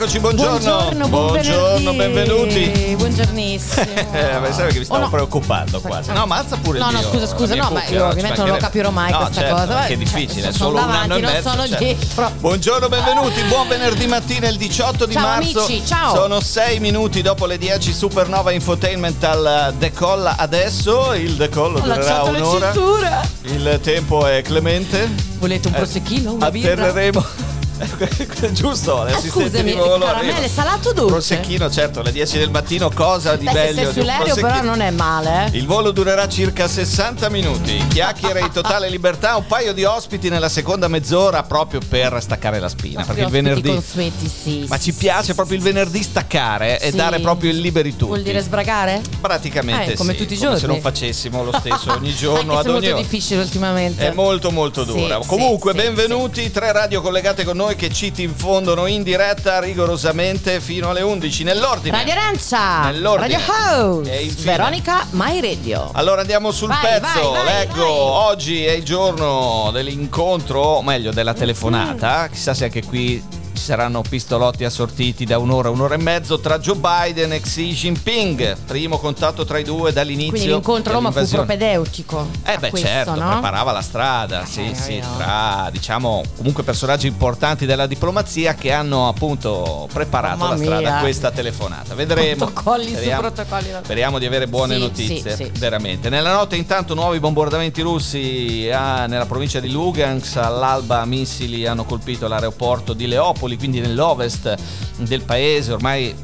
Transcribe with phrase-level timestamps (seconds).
[0.00, 0.58] Eccoci, buongiorno.
[0.58, 2.94] Buongiorno, buon buongiorno benvenuti.
[2.96, 3.84] Buongiornissimo.
[4.10, 5.10] Eh, sai che mi stavo Oh, no.
[5.10, 6.10] preoccupando quasi.
[6.12, 7.96] No, ma alza pure No, il no, mio- scusa, scusa, la mia no, ma cuffia,
[7.96, 8.58] io ci ovviamente non lo mancherebbe.
[8.64, 9.80] capirò mai No, questa certo, cosa.
[9.80, 11.48] Che Cioè, difficile, è sono solo un davanti, anno e non mezzo.
[11.50, 11.78] sono cioè.
[11.78, 12.30] dietro.
[12.38, 13.42] Buongiorno, benvenuti.
[13.42, 15.64] Buon venerdì mattina, il 18 di Ciao, marzo.
[15.64, 16.14] amici, ciao.
[16.14, 17.92] Sono 6 minuti dopo le 10.
[17.92, 21.12] Supernova Infotainmental decolla adesso.
[21.12, 22.72] Il decollo Ho durerà lanciato le un'ora.
[22.72, 23.20] cinture.
[23.42, 25.08] Il tempo è clemente.
[25.38, 26.32] Volete un Eh, prosecchino?
[26.32, 26.72] Una birra?
[26.72, 27.49] Atterreremo.
[28.52, 31.12] Giusto, le Eh, scusami, di volo caramelle, salato dolce?
[31.36, 34.80] Prosecchino, certo, alle 10 del mattino, cosa di Beh, se meglio un sull'aereo però non
[34.80, 35.56] è male, eh.
[35.58, 37.84] Il volo durerà circa 60 minuti.
[37.88, 42.68] Chiacchiere in totale libertà, un paio di ospiti nella seconda mezz'ora proprio per staccare la
[42.68, 42.98] spina.
[42.98, 43.68] Nostri Perché il venerdì.
[43.68, 44.64] consueti, sì.
[44.68, 46.96] Ma ci piace proprio il venerdì staccare e Sì.
[46.96, 48.04] dare proprio il liberi tutti.
[48.06, 49.00] Vuol dire sbragare?
[49.20, 50.74] Praticamente Eh, come sì, tutti i come se giorni.
[50.74, 54.08] non facessimo lo stesso ogni giorno ad se è ogni molto difficile ultimamente.
[54.08, 55.18] È molto molto dura.
[55.26, 61.02] Comunque, benvenuti, tre radio collegate con noi che ci infondono in diretta rigorosamente fino alle
[61.02, 61.96] 11 nell'ordine.
[61.96, 63.36] Radio Arancia, Nell'ordine.
[63.36, 65.90] Radio House, Veronica My Radio.
[65.92, 71.12] Allora andiamo sul Vai, pezzo, vai, vai, leggo, oggi è il giorno dell'incontro, o meglio
[71.12, 73.22] della telefonata, chissà se anche qui
[73.60, 78.56] ci saranno pistolotti assortiti da un'ora, un'ora e mezzo tra Joe Biden e Xi Jinping,
[78.64, 82.26] primo contatto tra i due dall'inizio Quindi l'incontro Roma fu propedeutico.
[82.42, 83.28] Eh beh questo, certo, no?
[83.32, 88.72] preparava la strada, sì Eh, sì, io- tra diciamo comunque personaggi importanti della diplomazia che
[88.72, 90.96] hanno appunto preparato Mamma la strada mia.
[90.96, 91.94] a questa telefonata.
[91.94, 92.46] Vedremo.
[92.46, 93.68] Protocolli su Speriamo- protocolli.
[93.82, 95.50] Speriamo di avere buone Sì, notizie, sì.
[95.58, 96.08] veramente.
[96.08, 102.26] Nella notte intanto nuovi bombardamenti russi ah, nella provincia di Lugansk, all'alba missili hanno colpito
[102.26, 104.56] l'aeroporto di Leopoli, quindi nell'ovest
[104.98, 106.14] del paese, ormai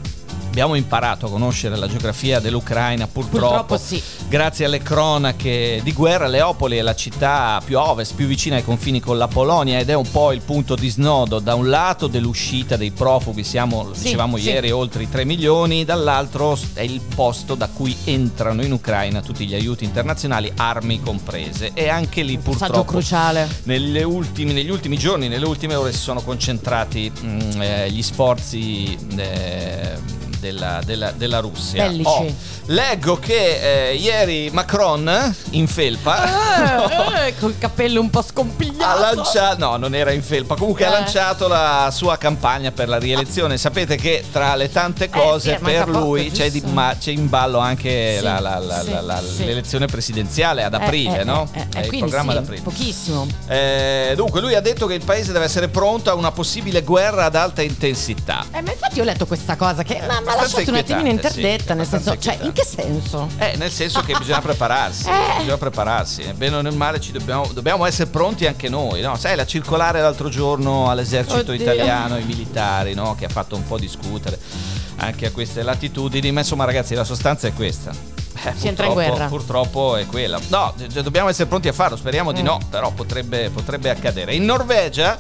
[0.56, 4.02] abbiamo imparato a conoscere la geografia dell'Ucraina purtroppo, Purtroppo sì.
[4.26, 6.28] grazie alle cronache di guerra.
[6.28, 9.90] Leopoli è la città più a ovest, più vicina ai confini con la Polonia ed
[9.90, 14.04] è un po' il punto di snodo da un lato dell'uscita dei profughi, siamo, Sì,
[14.04, 14.44] dicevamo sì.
[14.48, 19.46] ieri, oltre i 3 milioni, dall'altro è il posto da cui entrano in Ucraina tutti
[19.46, 21.72] gli aiuti internazionali, armi comprese.
[21.74, 23.46] E anche lì purtroppo cruciale.
[23.64, 28.96] nelle ultimi- negli ultimi giorni, nelle ultime ore si sono concentrati mm, eh, gli sforzi
[29.18, 31.90] eh, della, della- della Russia.
[32.04, 32.26] Oh,
[32.66, 36.24] leggo che eh, ieri Macron in felpa
[37.26, 39.00] Eh, eh, col cappello un po' ha scompigliato.
[39.00, 40.92] lanciato, no, non era in felpa, comunque ha Eh.
[40.92, 43.58] lanciato la sua campagna per la rielezione.
[43.58, 47.10] Sapete che tra le tante cose Eh, sì, manca per lui c'è, di- ma c'è
[47.10, 49.44] in ballo anche Sì, la- la- sì, sì.
[49.44, 51.48] l'elezione presidenziale ad Eh, aprile, eh, no?
[51.52, 52.62] È il programma sì, ad aprile.
[52.62, 53.26] Pochissimo.
[54.14, 57.34] Dunque, lui ha detto che il paese deve essere pronto a una possibile guerra ad
[57.36, 58.44] alta intensità.
[58.52, 61.78] Eh, ma infatti ho letto questa cosa che ma, ma lasciato un attimino interdetta, sì,
[61.78, 63.28] nel senso, cioè, in che senso?
[63.38, 65.36] Eh, nel senso che bisogna prepararsi, Eh.
[65.38, 66.22] bisogna prepararsi.
[66.24, 69.16] Nel bene o nel male ci dobbiamo, dobbiamo essere pronti anche noi, no?
[69.16, 71.54] Sai, la circolare l'altro giorno all'esercito Oddio.
[71.54, 73.14] italiano, i militari, no?
[73.14, 74.38] Che ha fatto un po' discutere
[74.97, 76.30] anche a queste latitudini.
[76.32, 77.91] Ma insomma, ragazzi, la sostanza è questa.
[78.44, 79.26] Eh, Si entra in guerra.
[79.26, 80.38] Purtroppo è quella.
[80.48, 82.44] No, dobbiamo essere pronti a farlo, speriamo di Mm.
[82.44, 84.34] no, però potrebbe, potrebbe accadere.
[84.34, 85.18] In Norvegia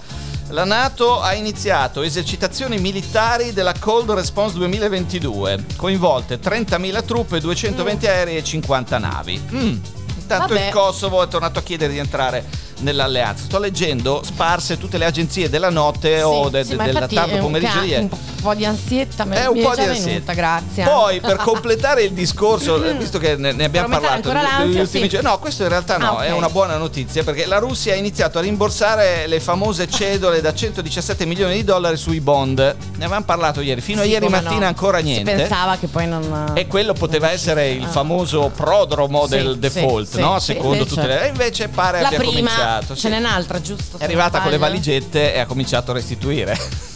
[0.50, 8.36] la Nato ha iniziato esercitazioni militari della Cold Response 2022, coinvolte 30.000 truppe, 220 aerei
[8.36, 9.42] e 50 navi.
[9.52, 9.76] Mm.
[10.18, 10.66] Intanto Vabbè.
[10.66, 12.44] il Kosovo è tornato a chiedere di entrare
[12.80, 13.44] nell'alleanza.
[13.44, 17.14] Sto leggendo sparse tutte le agenzie della notte o de- sì, de- ma del infatti
[17.14, 18.02] tardo è un pomeriggio di ieri.
[18.02, 18.08] Un
[18.42, 20.84] po' di ansietta mi È un mi po' è di venuta, grazie.
[20.84, 25.08] Poi, per completare il discorso, eh, visto che ne, ne abbiamo parlato negli ultimi sì.
[25.08, 26.36] giorni, no, questo in realtà no, Ah, è ok.
[26.36, 31.24] una buona notizia perché la Russia ha iniziato a rimborsare le famose cedole da 117
[31.26, 32.58] milioni di dollari sui bond.
[32.58, 34.66] Ne avevamo parlato ieri, fino Sì, a ieri mattina no.
[34.66, 35.32] ancora Si niente.
[35.34, 40.08] pensava che poi non E quello poteva essere il famoso prodromo Sì, del sì, default,
[40.08, 40.38] sì, no?
[40.38, 41.24] sì, Secondo tutte le.
[41.24, 42.64] E invece pare La abbia prima, cominciato.
[42.86, 43.08] Ce sì.
[43.08, 43.98] n'è un'altra, giusto?
[43.98, 46.56] È arrivata con le valigette e ha cominciato a restituire.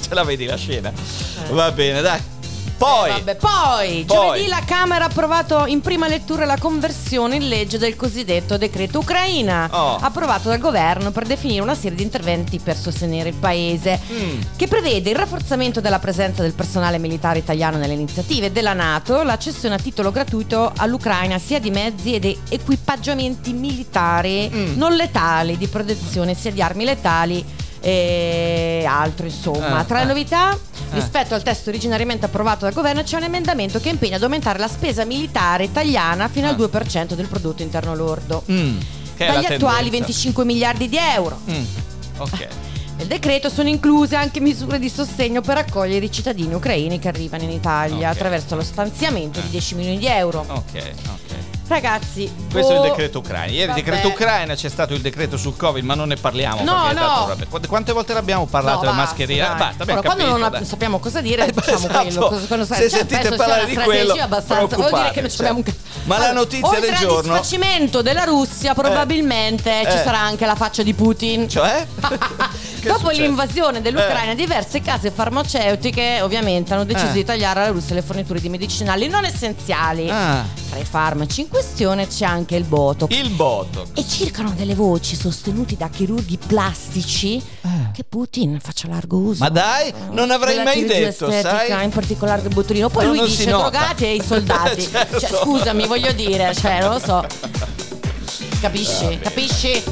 [0.00, 0.92] Ce la vedi la scena?
[1.50, 2.39] Va bene, dai.
[2.80, 3.10] Poi.
[3.10, 4.06] Eh, poi, Poi.
[4.06, 9.00] giovedì la Camera ha approvato in prima lettura la conversione in legge del cosiddetto decreto
[9.00, 9.98] Ucraina, Oh.
[10.00, 14.40] approvato dal governo per definire una serie di interventi per sostenere il paese, Mm.
[14.56, 19.36] che prevede il rafforzamento della presenza del personale militare italiano nelle iniziative della Nato, la
[19.36, 24.76] cessione a titolo gratuito all'Ucraina sia di mezzi e di equipaggiamenti militari Mm.
[24.78, 27.44] non letali di protezione sia di armi letali
[27.80, 29.78] e altro insomma.
[29.78, 30.08] Ah, Tra le ah.
[30.08, 30.94] novità, Ah.
[30.94, 34.68] rispetto al testo originariamente approvato dal governo, c'è un emendamento che impegna ad aumentare la
[34.68, 36.56] spesa militare italiana fino al Ah.
[36.56, 38.42] 2% del prodotto interno lordo.
[38.50, 38.78] Mm,
[39.16, 39.90] che è Dagli attuali tendenza.
[39.90, 41.40] 25 miliardi di euro.
[41.50, 41.64] Mm,
[42.18, 42.48] ok.
[43.00, 47.44] Nel decreto sono incluse anche misure di sostegno per accogliere i cittadini ucraini che arrivano
[47.44, 48.14] in Italia Ok.
[48.16, 49.42] attraverso lo stanziamento Eh.
[49.42, 50.44] di 10 milioni di euro.
[50.46, 51.49] Ok, ok.
[51.70, 53.52] Ragazzi, Questo è il boh, decreto Ucraina.
[53.52, 56.64] Ieri il decreto Ucraina c'è stato il decreto sul Covid, ma non ne parliamo.
[56.64, 57.26] No, no.
[57.28, 59.46] vabbè, quante- volte l'abbiamo parlato No, della basta, mascherina?
[59.50, 59.56] dai.
[59.56, 60.60] Basta, abbiamo Allora, quando capito, non dai.
[60.62, 62.02] ab- sappiamo cosa dire, diciamo Esatto.
[62.02, 62.26] quello.
[62.28, 64.74] Cosa, cosa Se cioè, sentite parlare di quello, abbastanza.
[64.76, 65.72] Vuol dire che non abbiamo cioè.
[65.72, 65.78] cazzo.
[66.04, 69.90] Ma la notizia oltre del al giorno- disfacimento della Russia, probabilmente Eh.
[69.92, 71.48] ci sarà anche la faccia di Putin.
[71.48, 71.86] Cioè?
[72.82, 74.34] Dopo l'invasione dell'Ucraina, Eh.
[74.34, 77.12] diverse case farmaceutiche ovviamente hanno deciso Eh.
[77.12, 80.08] di tagliare alla Russia le forniture di medicinali non essenziali.
[80.10, 83.10] Ah, Tra i farmaci in questione c'è anche il Botox.
[83.16, 83.88] il Botox.
[83.94, 87.68] E circolano delle voci sostenute da chirurghi plastici Eh.
[87.92, 89.42] che Putin faccia largo uso.
[89.44, 91.84] Ma dai, non avrei mai detto, estetica, sai?
[91.84, 92.88] in particolare del botulino.
[92.88, 94.58] Poi No, lui dice drogati e i soldati.
[94.90, 95.18] Certo.
[95.20, 97.24] Cioè, scusami, voglio dire, cioè, non lo so.
[98.60, 99.18] Capisci?
[99.20, 99.82] Capisci?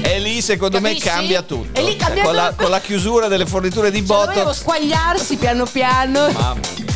[0.00, 1.04] E lì secondo Capisci?
[1.06, 1.78] me cambia tutto.
[1.78, 2.62] E lì Cioè, cambia con, la, tutto.
[2.62, 6.30] con la chiusura delle forniture di Cioè, dovevo squagliarsi piano piano.
[6.30, 6.86] Mamma mia.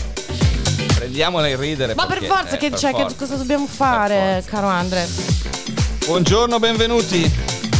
[0.94, 1.94] Prendiamola in ridere.
[1.94, 3.16] Ma per perché, forza, eh, che, per cioè, che forza.
[3.16, 5.06] cosa dobbiamo fare, caro Andre?
[6.06, 7.30] Buongiorno, benvenuti.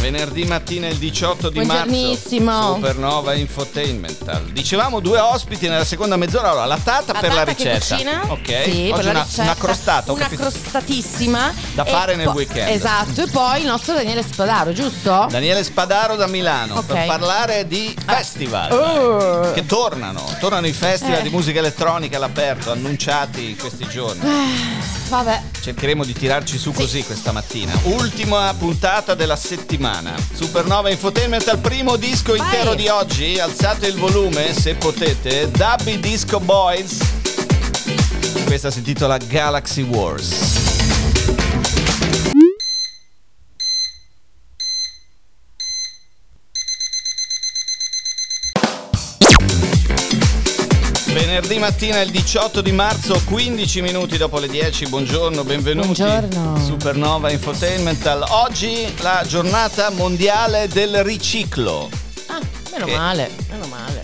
[0.03, 2.17] Venerdì mattina il 18 di marzo.
[2.17, 4.43] Supernova Infotainmental.
[4.51, 6.49] Dicevamo due ospiti nella seconda mezz'ora.
[6.49, 8.21] Allora, la Tata per la Tata che ricetta.
[8.27, 8.63] Ok.
[8.65, 9.41] Sì, Oggi per la una, ricetta.
[9.43, 10.41] una crostata, Una capito.
[10.41, 11.53] crostatissima.
[11.73, 12.67] Da fare nel weekend.
[12.67, 13.21] Esatto.
[13.21, 15.27] E poi il nostro Daniele Spadaro, giusto?
[15.29, 16.85] Daniele Spadaro da Milano Ok.
[16.85, 19.51] per parlare di festival Oh.
[19.53, 20.21] che tornano.
[20.37, 21.21] Tornano i festival Eh.
[21.21, 24.92] di musica elettronica all'aperto, annunciati in questi giorni.
[25.13, 25.41] Vabbè.
[25.61, 27.71] Cercheremo di tirarci su così questa mattina.
[27.83, 30.15] Ultima puntata della settimana.
[30.33, 32.43] Supernova Infotainment al primo disco Vai.
[32.43, 33.37] intero di oggi.
[33.37, 35.51] Alzate il volume se potete.
[35.51, 36.97] Dubby Disco Boys.
[38.45, 40.62] Questa si intitola Galaxy Wars.
[51.43, 54.87] Venerdì mattina il 18 di marzo, 15 minuti dopo le 10.
[54.87, 56.01] Buongiorno, benvenuti.
[56.01, 56.57] Buongiorno.
[56.63, 58.23] Supernova Infotainmental.
[58.29, 61.89] Oggi la giornata mondiale del riciclo.
[62.27, 62.39] Ah,
[62.71, 64.02] meno Che- male, meno male.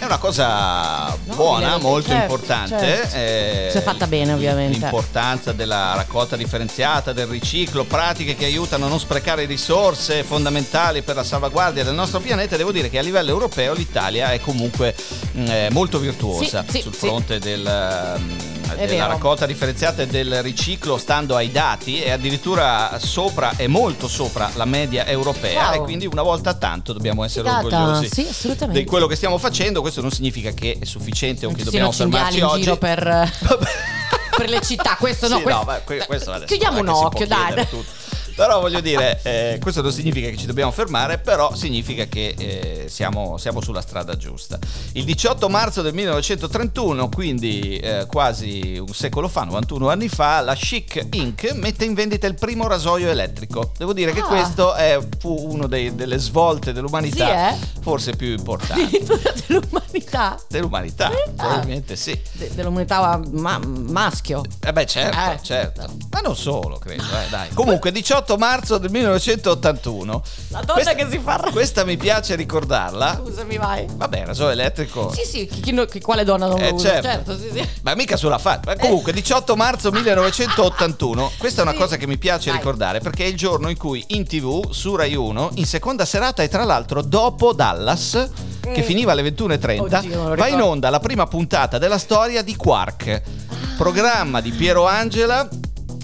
[0.00, 2.78] È una cosa No, buona, direi- molto certo, importante.
[2.78, 3.16] certo.
[3.16, 4.78] eh, Se fatta bene, ovviamente.
[4.78, 11.16] L'importanza della raccolta differenziata, del riciclo, pratiche che aiutano a non sprecare risorse fondamentali per
[11.16, 12.56] la salvaguardia del nostro pianeta.
[12.56, 14.94] Devo dire che a livello europeo l'Italia è comunque
[15.34, 16.98] eh, molto virtuosa Sì, sì, sul sì.
[17.00, 17.64] fronte del,
[18.76, 19.06] È vero.
[19.06, 24.64] raccolta differenziata e del riciclo, stando ai dati, e addirittura sopra e molto sopra la
[24.64, 25.70] media europea.
[25.70, 25.74] Wow.
[25.74, 29.80] E quindi una volta tanto dobbiamo essere Figata, orgogliosi sì, di quello che stiamo facendo.
[29.80, 32.62] Questo non significa che è sufficiente o che dobbiamo fermarci oggi.
[32.62, 33.02] giro per,
[34.36, 34.96] per le città.
[34.98, 37.66] Questo no, Sì, questo- que- questo Chiudiamo un è occhio, dai.
[38.38, 42.84] Però voglio dire, eh, questo non significa che ci dobbiamo fermare, però significa che eh,
[42.88, 44.60] siamo, siamo sulla strada giusta.
[44.92, 50.54] Il 18 marzo del 1931, quindi eh, quasi un secolo fa, 91 anni fa, la
[50.54, 51.50] Chic Inc.
[51.54, 53.72] mette in vendita il primo rasoio elettrico.
[53.76, 54.26] Devo dire che Ah.
[54.26, 57.32] questo è, fu una delle svolte dell'umanità, Sì,
[57.64, 57.66] eh?
[57.80, 58.82] forse più importanti.
[59.02, 60.38] Addirittura dell'umanità.
[60.48, 61.30] Dell'umanità, Ah.
[61.34, 62.16] probabilmente sì.
[62.34, 64.42] De- dell'umanità ma- maschio.
[64.64, 65.38] Eh beh certo, Eh.
[65.42, 65.86] certo.
[66.12, 67.48] Ma non solo, credo, dai.
[67.54, 70.22] Comunque 18 marzo del 1981.
[70.48, 73.20] La donna Questa- che si fa Questa mi piace ricordarla.
[73.24, 73.86] Scusami, vai.
[73.90, 75.12] Vabbè, rasoio elettrico.
[75.12, 76.88] Sì, sì, chi, chi no- chi- quale donna non Eh, lo usa?
[76.88, 77.08] certo.
[77.08, 77.68] Certo, sì, sì.
[77.82, 78.76] Ma mica sulla faccia.
[78.76, 81.30] Comunque, 18 marzo 1981.
[81.38, 81.78] Questa è una Sì.
[81.78, 82.58] cosa che mi piace Vai.
[82.58, 86.42] ricordare perché è il giorno in cui in tv su Rai 1, in seconda serata
[86.42, 88.28] e tra l'altro dopo Dallas,
[88.60, 88.84] che Mm.
[88.84, 93.22] finiva alle 21.30, Oddio, va in onda la prima puntata della storia di Quark,
[93.76, 95.48] programma di Piero Angela,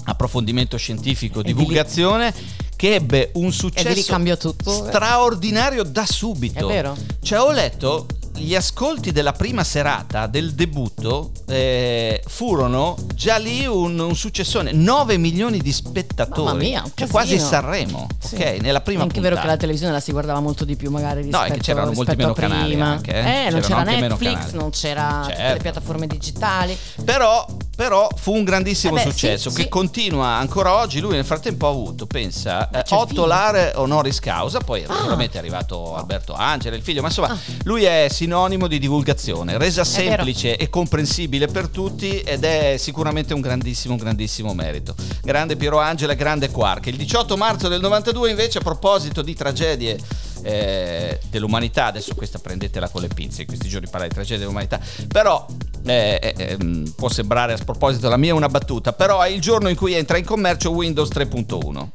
[0.05, 2.33] approfondimento scientifico, divulgazione.
[2.77, 4.71] Che ebbe un successo tutto.
[4.71, 6.69] straordinario da subito.
[6.69, 6.97] È vero.
[7.23, 8.07] Cioè, ho letto
[8.37, 15.17] gli ascolti della prima serata del debutto eh, furono già lì un, un successone 9
[15.19, 18.35] milioni di spettatori Mamma mia, cioè quasi Sanremo Sì.
[18.35, 20.75] ok nella prima È anche puntata vero che la televisione la si guardava molto di
[20.77, 22.49] più magari No, rispetto, è che c'erano molti meno prima.
[22.49, 23.47] canali anche, eh.
[23.47, 25.53] Eh, non c'era Netflix, non c'era Certo.
[25.55, 26.77] le piattaforme digitali.
[27.05, 29.69] però, però fu un grandissimo Eh beh, successo sì, che sì.
[29.69, 34.83] continua ancora oggi lui nel frattempo ha avuto pensa Ma eh, lauree honoris causa poi
[34.85, 34.93] Ah.
[34.93, 39.85] naturalmente è arrivato Alberto Angela il figlio ma insomma lui è sinonimo di divulgazione resa
[39.85, 46.15] semplice e comprensibile per tutti ed è sicuramente un grandissimo grandissimo merito grande Piero Angela
[46.15, 49.99] grande Quark il 18 marzo del 92 invece a proposito di tragedie
[50.43, 51.87] eh, dell'umanità.
[51.87, 54.79] Adesso questa prendetela con le pinze, in questi giorni parla di tragedia dell'umanità,
[55.09, 55.47] però
[55.87, 59.71] eh, eh, ehm, può sembrare a sproposito la mia una battuta, però è il giorno
[59.71, 61.89] in cui entra in commercio Windows 3.1.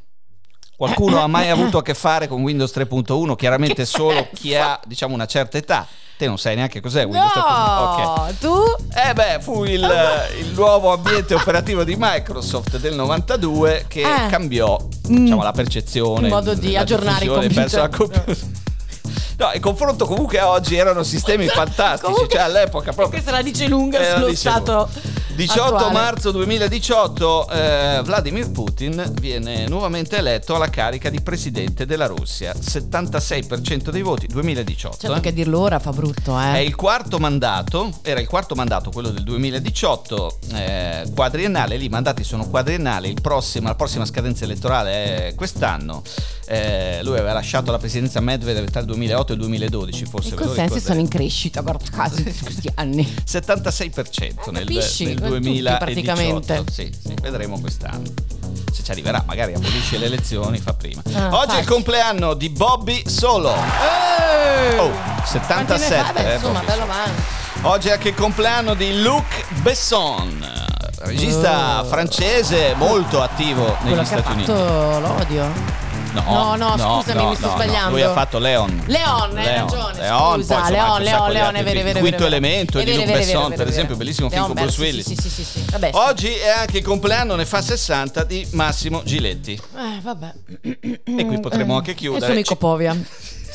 [0.75, 3.35] Qualcuno ha mai avuto a che fare con Windows 3.1?
[3.35, 5.85] Chiaramente solo chi ha, diciamo, una certa età.
[6.19, 8.03] Te non sai neanche cos'è Windows 3.1.
[8.03, 8.39] No, Ok.
[8.39, 8.53] tu?
[8.93, 9.79] Eh beh, fu il,
[10.37, 14.27] il nuovo ambiente operativo di Microsoft del 92 che Eh.
[14.29, 14.77] cambiò
[15.09, 15.23] Mm.
[15.23, 16.27] diciamo, la percezione.
[16.27, 17.87] Il modo di aggiornare i computer.
[17.89, 18.37] computer.
[19.37, 23.07] No, in confronto comunque a oggi erano sistemi fantastici, Comunque- cioè all'epoca proprio...
[23.07, 24.89] Questa la dice lunga Eh, sullo dice stato
[25.45, 25.93] 18 attuale.
[25.93, 32.53] marzo 2018 eh, Vladimir Putin viene nuovamente eletto alla carica di presidente della Russia.
[32.53, 34.97] 76% dei voti 2018.
[34.97, 35.19] Certo eh.
[35.21, 36.63] che dirlo ora fa brutto, È eh.
[36.63, 42.25] il quarto mandato, era il quarto mandato, quello del 2018, eh, quadriennale, lì i mandati
[42.25, 46.01] sono quadriennali, il prossimo- la prossima scadenza elettorale è quest'anno.
[46.47, 50.33] Eh, lui aveva lasciato la presidenza Medvedev tra il 2008 e il 2012, forse I
[50.33, 53.07] consensi sono in crescita, guarda caso, questi anni.
[53.25, 55.85] 76% nel, nel 2018.
[55.85, 56.63] praticamente.
[56.71, 58.03] Sì, sì, vedremo quest'anno.
[58.71, 61.01] Se ci arriverà, magari abolisce le elezioni, fa prima.
[61.13, 63.53] Ah, Oggi è il compleanno di Bobby Solo.
[64.77, 64.91] Oh,
[65.25, 66.13] 77.
[66.13, 67.21] Beh, eh, insomma, Bobby bello avanti.
[67.61, 70.45] Oggi è anche il compleanno di Luc Besson,
[70.99, 74.03] regista francese molto attivo negli Oh.
[74.03, 74.51] Quello Stati Uniti.
[74.99, 75.87] l'odio.
[76.25, 77.89] No, No, no, scusami, mi sto sbagliando.
[77.91, 78.83] Lui ha fatto Leon.
[78.87, 79.69] Leon, hai Leon.
[79.69, 79.99] ragione.
[79.99, 81.99] Leon, scusa, Leon, Leon, Leon, è vero, è vero.
[81.99, 85.05] Il quinto elemento di Luc Besson, per esempio, bellissimo film con Bruce Willis.
[85.05, 85.65] Sì, sì, sì, sì.
[85.69, 85.97] Vabbè, sì.
[85.97, 89.53] Oggi è anche il compleanno, ne fa 60, di Massimo Giletti.
[89.53, 90.33] Eh, vabbè.
[90.61, 92.25] E qui potremmo anche chiudere.
[92.25, 92.95] E sono Copovia.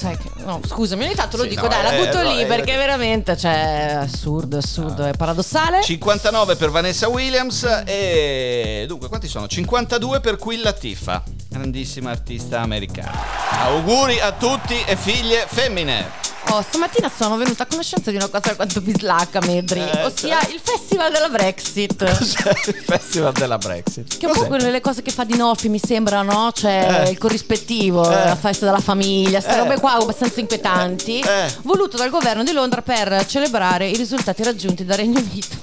[0.04, 2.28] Sai che- no, scusami, ogni tanto lo Sì, dico, no, dai, la eh, butto no,
[2.34, 2.76] lì eh, perché eh.
[2.76, 5.82] veramente, cioè, è assurdo, assurdo, è paradossale.
[5.82, 9.46] 59 per Vanessa Williams e dunque quanti sono?
[9.46, 13.18] 52 per Queen Latifah, grandissima artista americana.
[13.62, 16.06] Auguri a tutti e figlie femmine.
[16.50, 20.60] Oh, stamattina sono venuta a conoscenza di una cosa alquanto bislacca, Medri, Eh, ossia il
[20.62, 21.96] festival della Brexit.
[22.16, 24.18] Cos'è il festival della Brexit?
[24.18, 24.60] Che è un po' Cos'è?
[24.60, 26.52] quelle cose che fa Di Noffi, mi sembra, no?
[26.52, 27.10] Cioè Eh.
[27.10, 28.24] il corrispettivo, Eh.
[28.26, 29.62] la festa della famiglia, queste Eh.
[29.62, 31.18] robe qua abbastanza inquietanti.
[31.20, 31.52] Eh.
[31.62, 35.56] Voluto dal governo di Londra per celebrare i risultati raggiunti dal Regno Unito.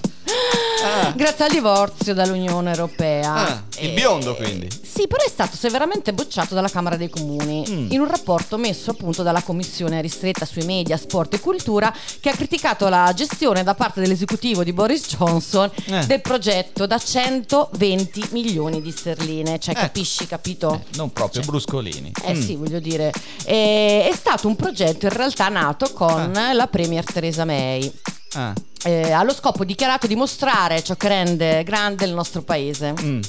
[0.83, 1.11] Ah.
[1.15, 3.33] Grazie al divorzio dall'Unione Europea.
[3.33, 4.67] Ah, il Eh, biondo, quindi.
[4.69, 7.91] Sì, però è stato severamente bocciato dalla Camera dei Comuni Mm.
[7.91, 12.33] in un rapporto messo appunto dalla Commissione ristretta sui media, sport e cultura che ha
[12.35, 16.05] criticato la gestione da parte dell'esecutivo di Boris Johnson Eh.
[16.05, 19.59] del progetto da 120 milioni di sterline.
[19.59, 19.81] Cioè, Ecco.
[19.85, 20.73] capisci, capito?
[20.91, 22.11] Eh, non proprio bruscolini.
[22.23, 22.41] Eh Mm.
[22.41, 23.11] sì, voglio dire,
[23.45, 27.91] eh, è stato un progetto in realtà nato con la Premier Theresa May.
[28.33, 28.53] Ah.
[28.83, 32.93] eh, allo scopo dichiarato di mostrare ciò che rende grande il nostro paese.
[32.99, 33.21] Mm.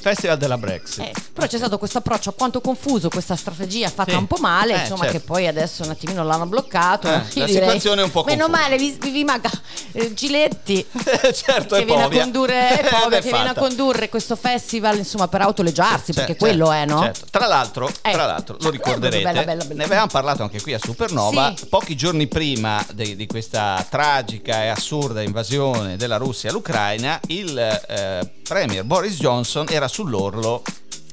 [0.00, 1.00] Festival della Brexit.
[1.00, 4.16] Eh, però c'è stato questo approccio a quanto confuso, questa strategia fatta Sì.
[4.16, 5.18] un po' male, Eh, insomma, certo.
[5.18, 7.08] che poi adesso un attimino l'hanno bloccato.
[7.08, 8.62] Eh, la direi, situazione è un po' Meno confusa.
[8.62, 9.50] male, vi, vi- manca
[9.92, 10.86] eh, Giletti.
[11.34, 15.40] certo, che viene, a condurre, è Povia, che viene a condurre questo festival insomma per
[15.42, 17.00] autoleggiarsi Certo, perché certo, quello è no?
[17.02, 17.26] certo.
[17.30, 18.12] Tra l'altro, Eh.
[18.12, 19.74] tra l'altro, lo Eh, ricorderete, bella, bella, bella.
[19.78, 21.66] ne avevamo parlato anche qui a Supernova, Sì.
[21.66, 28.30] pochi giorni prima de- di questa tragica e assurda invasione della Russia all'Ucraina, il eh,
[28.46, 30.62] premier Boris Johnson era sull'orlo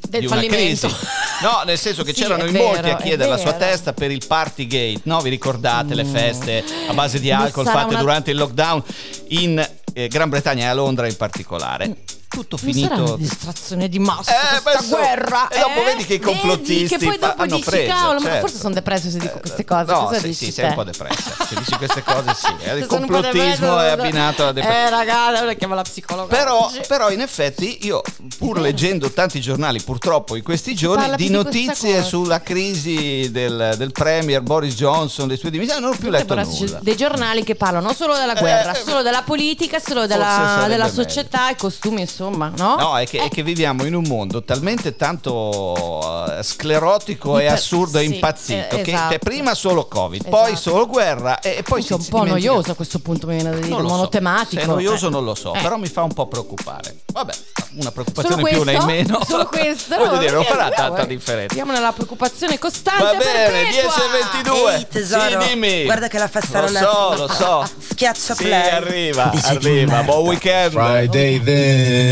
[0.09, 0.87] Del di una fallimento.
[0.87, 1.05] crisi.
[1.41, 4.11] No, nel senso che Sì, c'erano in molti vero, a chiedere la sua testa per
[4.11, 5.21] il Partygate, no?
[5.21, 6.13] Vi ricordate le Mm.
[6.13, 8.83] feste a base di alcol fatte una- durante il lockdown
[9.29, 11.95] in eh, Gran Bretagna e a Londra in particolare?
[12.39, 15.79] Tutto Non sarà una finito distrazione di massa Eh, questa beh, so- guerra e dopo
[15.81, 15.83] eh?
[15.83, 18.39] vedi che i complottisti Vedi che poi dopo hanno dici preso, cavolo ma certo.
[18.39, 21.31] forse sono depresso se dico queste cose No, cosa sì, sì, sei un po' depressa.
[21.49, 22.53] Se dici queste cose, sì.
[22.63, 24.87] Eh, Il complottismo depresso, è abbinato alla depressione.
[24.87, 28.01] eh ragazzi ora chiamo la psicologa Però, però, in effetti, io
[28.37, 33.91] pur leggendo tanti giornali, purtroppo in questi giorni, di di notizie sulla crisi del, del
[33.91, 36.79] premier Boris Johnson, dei suoi dimissioni, non ho più letto nulla.
[36.81, 41.03] dei giornali che parlano solo della guerra, Eh, solo della politica, solo della, della meglio.
[41.03, 42.75] società, i costumi, insomma, no?
[42.77, 47.47] No, è che, è Eh, che viviamo in un mondo talmente tanto eh, sclerotico e
[47.47, 49.09] assurdo e sì, impazzito eh, che esatto.
[49.13, 50.69] te prima solo Covid, poi Esatto.
[50.71, 53.27] solo guerra e, e poi anche si un si po' dimentica- noioso a questo punto
[53.27, 53.93] mi viene da dire, lo so.
[53.95, 54.61] monotematico.
[54.61, 55.09] Se è noioso eh.
[55.11, 55.61] non lo so, Eh.
[55.61, 56.97] però mi fa un po' preoccupare.
[57.11, 57.33] Vabbè,
[57.79, 59.19] una preoccupazione più, una in meno.
[59.27, 59.97] Solo questo?
[59.97, 61.53] Voglio dire, non farà eh, tanta differenza.
[61.55, 63.71] Siamo nella preoccupazione costante Va bene, perpetua.
[63.71, 64.75] 10 e 22.
[64.75, 65.83] Ehi, tesoro, sì, dimmi.
[65.85, 67.69] guarda che la festa Lo non è so, lo so.
[67.89, 68.69] Schiaccia Sì, play.
[68.69, 69.91] arriva, di arriva.
[69.95, 70.03] merda.
[70.11, 70.71] Buon weekend.
[70.71, 72.08] Friday then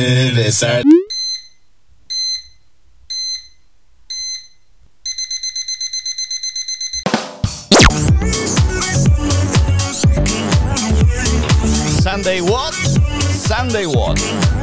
[12.08, 12.74] Sunday what?
[12.74, 14.20] Sunday what?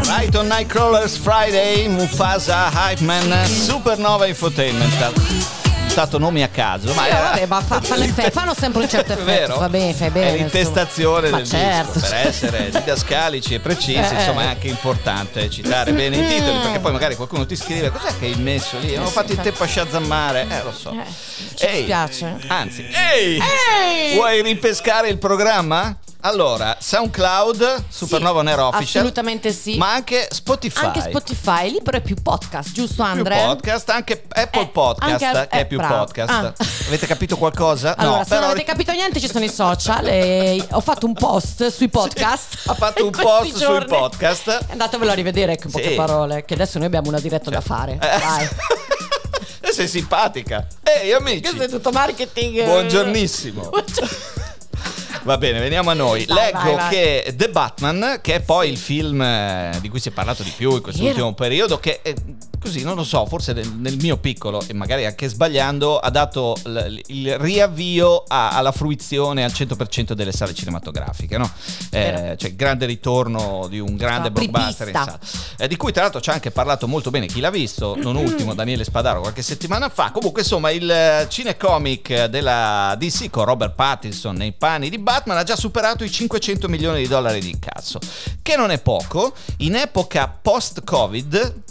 [0.09, 5.54] Right on Nightcrawlers Friday, Mufasa, Hype Man, Supernova Infotainment.
[5.95, 6.93] Buttato nomi a caso.
[6.95, 9.25] Ma, Eh, vabbè, ma fa- fanno, effetto, fanno sempre un certo È effetto.
[9.25, 9.59] vero?
[9.59, 10.31] Va bene, fai bene.
[10.33, 11.37] È l'intestazione insomma.
[11.39, 11.93] del certo.
[12.01, 12.09] disco.
[12.09, 14.15] Per essere didascalici e precisi, Eh.
[14.15, 18.19] insomma, è anche importante citare bene i titoli, perché poi magari qualcuno ti scrive: Cos'è
[18.19, 18.97] che hai messo lì?
[18.97, 20.47] Ho fatto in tempo a shazammare.
[20.49, 20.91] Eh, lo so.
[20.91, 21.05] Eh,
[21.55, 22.37] ci Ehi, dispiace.
[22.49, 24.15] Anzi, ehi!
[24.15, 25.97] Vuoi ripescare il programma?
[26.27, 29.03] Allora, SoundCloud, Supernova Sì, Nero Official.
[29.03, 29.77] assolutamente sì.
[29.77, 30.85] Ma anche Spotify.
[30.87, 33.45] Anche Spotify, lì però è più podcast, giusto Più Andrea?
[33.49, 35.97] podcast, anche Apple Eh, Podcast anche- che è eh, più bravo.
[35.97, 36.31] podcast.
[36.33, 36.55] Ah.
[36.87, 37.95] Avete capito qualcosa?
[37.99, 41.05] Allora, no, se non però avete capito niente ci sono i social e ho fatto
[41.05, 42.69] un post sui podcast.
[42.69, 43.87] ha fatto un post sui giorni.
[43.87, 44.67] podcast.
[44.71, 45.95] Andatevelo a rivedere con poche Sì.
[45.95, 47.93] parole, che adesso noi abbiamo una diretta da fare.
[47.95, 47.99] Eh.
[47.99, 48.49] Dai.
[49.61, 50.67] E sei simpatica.
[50.85, 51.43] Ehi amici.
[51.43, 52.65] Questo è tutto marketing.
[52.65, 53.71] Buongiornissimo.
[55.25, 56.27] Va bene, veniamo a noi.
[56.27, 56.89] Vai, Leggo vai, vai.
[56.91, 60.53] che The Batman, che è poi il film eh, di cui si è parlato di
[60.55, 61.33] più in quest'ultimo Vero.
[61.33, 62.15] periodo, che eh,
[62.61, 66.57] così, non lo so, forse nel, nel mio piccolo e magari anche sbagliando, ha dato
[66.65, 71.51] l- il riavvio a- alla fruizione al 100% delle sale cinematografiche, no?
[71.91, 75.19] Eh, cioè, il grande ritorno di un grande blockbuster in sala.
[75.57, 78.17] Eh, di cui tra l'altro ci ha anche parlato molto bene chi l'ha visto, non
[78.17, 80.11] ultimo Daniele Spadaro qualche settimana fa.
[80.11, 85.43] Comunque insomma il eh, cinecomic della DC con Robert Pattinson nei panni di Batman ha
[85.43, 87.99] già superato i 500 milioni di dollari di incasso,
[88.43, 91.63] che non è poco, in epoca post-Covid.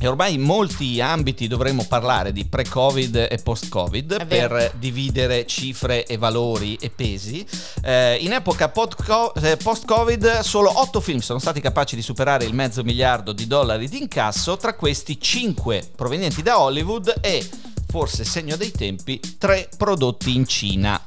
[0.00, 6.18] E ormai in molti ambiti dovremmo parlare di pre-Covid e post-Covid per dividere cifre e
[6.18, 7.46] valori e pesi.
[7.82, 12.82] Eh, in epoca eh, post-Covid solo 8 film sono stati capaci di superare il mezzo
[12.82, 17.48] miliardo di dollari di incasso, tra questi 5 provenienti da Hollywood e,
[17.86, 21.00] forse segno dei tempi, 3 prodotti in Cina.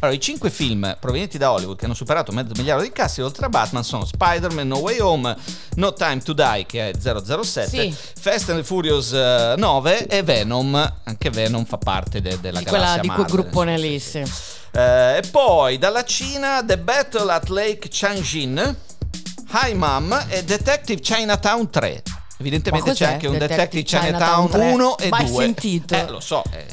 [0.00, 3.46] Allora, i 5 film provenienti da Hollywood che hanno superato mezzo miliardo di incassi oltre
[3.46, 5.36] a Batman sono Spider-Man No Way Home,
[5.74, 7.94] No Time to Die che è 007, Sì.
[8.20, 12.84] Fast and Furious eh, 9 e Venom, anche Venom fa parte de- della Di, quella,
[12.84, 14.18] galassia di quel Marvel, gruppone lì, sì.
[14.70, 18.76] Eh, e poi dalla Cina The Battle at Lake Changjin,
[19.50, 22.02] Hi Mom e Detective Chinatown 3.
[22.40, 23.82] Evidentemente c'è anche un Detective Detective
[24.12, 25.18] Chinatown, Chinatown 1 e 2.
[25.18, 25.94] Mai sentito.
[25.94, 26.64] Eh, lo so, è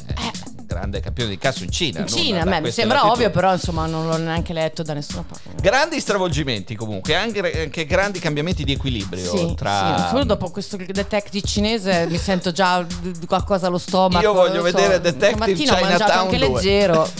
[0.44, 0.45] un
[0.76, 2.00] grande campione di caso in Cina.
[2.00, 3.26] In Cina, beh, mi sembra latitudini.
[3.26, 5.50] ovvio, però insomma non l'ho neanche letto da nessuna parte.
[5.60, 9.96] Grandi stravolgimenti comunque, anche, anche grandi cambiamenti di equilibrio Sì, tra...
[9.98, 12.84] sì, solo dopo questo detective cinese mi sento già
[13.26, 14.22] qualcosa allo stomaco.
[14.22, 14.76] Io voglio lo so.
[14.76, 16.48] vedere Detective Stamattina ho mangiato Chinatown anche 2.
[16.48, 17.10] leggero.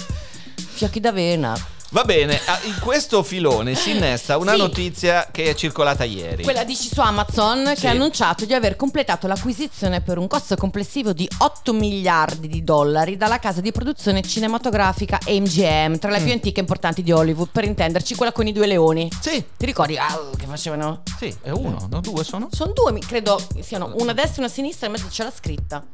[0.55, 1.59] Fiocchi d'avena.
[1.91, 4.59] Va bene, ah, in questo filone si innesta una Sì.
[4.59, 6.43] notizia che è circolata ieri.
[6.43, 7.81] Quella dici su Amazon Sì.
[7.83, 12.65] che ha annunciato di aver completato l'acquisizione per un costo complessivo di 8 miliardi di
[12.65, 16.25] dollari dalla casa di produzione cinematografica MGM, tra le Mm.
[16.25, 19.09] più antiche e importanti di Hollywood, per intenderci quella con i due leoni.
[19.21, 21.03] Sì, Ti ricordi ah, che facevano?
[21.19, 22.01] sì, è uno, no?
[22.01, 22.49] Due sono?
[22.51, 25.23] Sono due, mi credo siano una a destra e una a sinistra, in mezzo c'è
[25.23, 25.85] la scritta.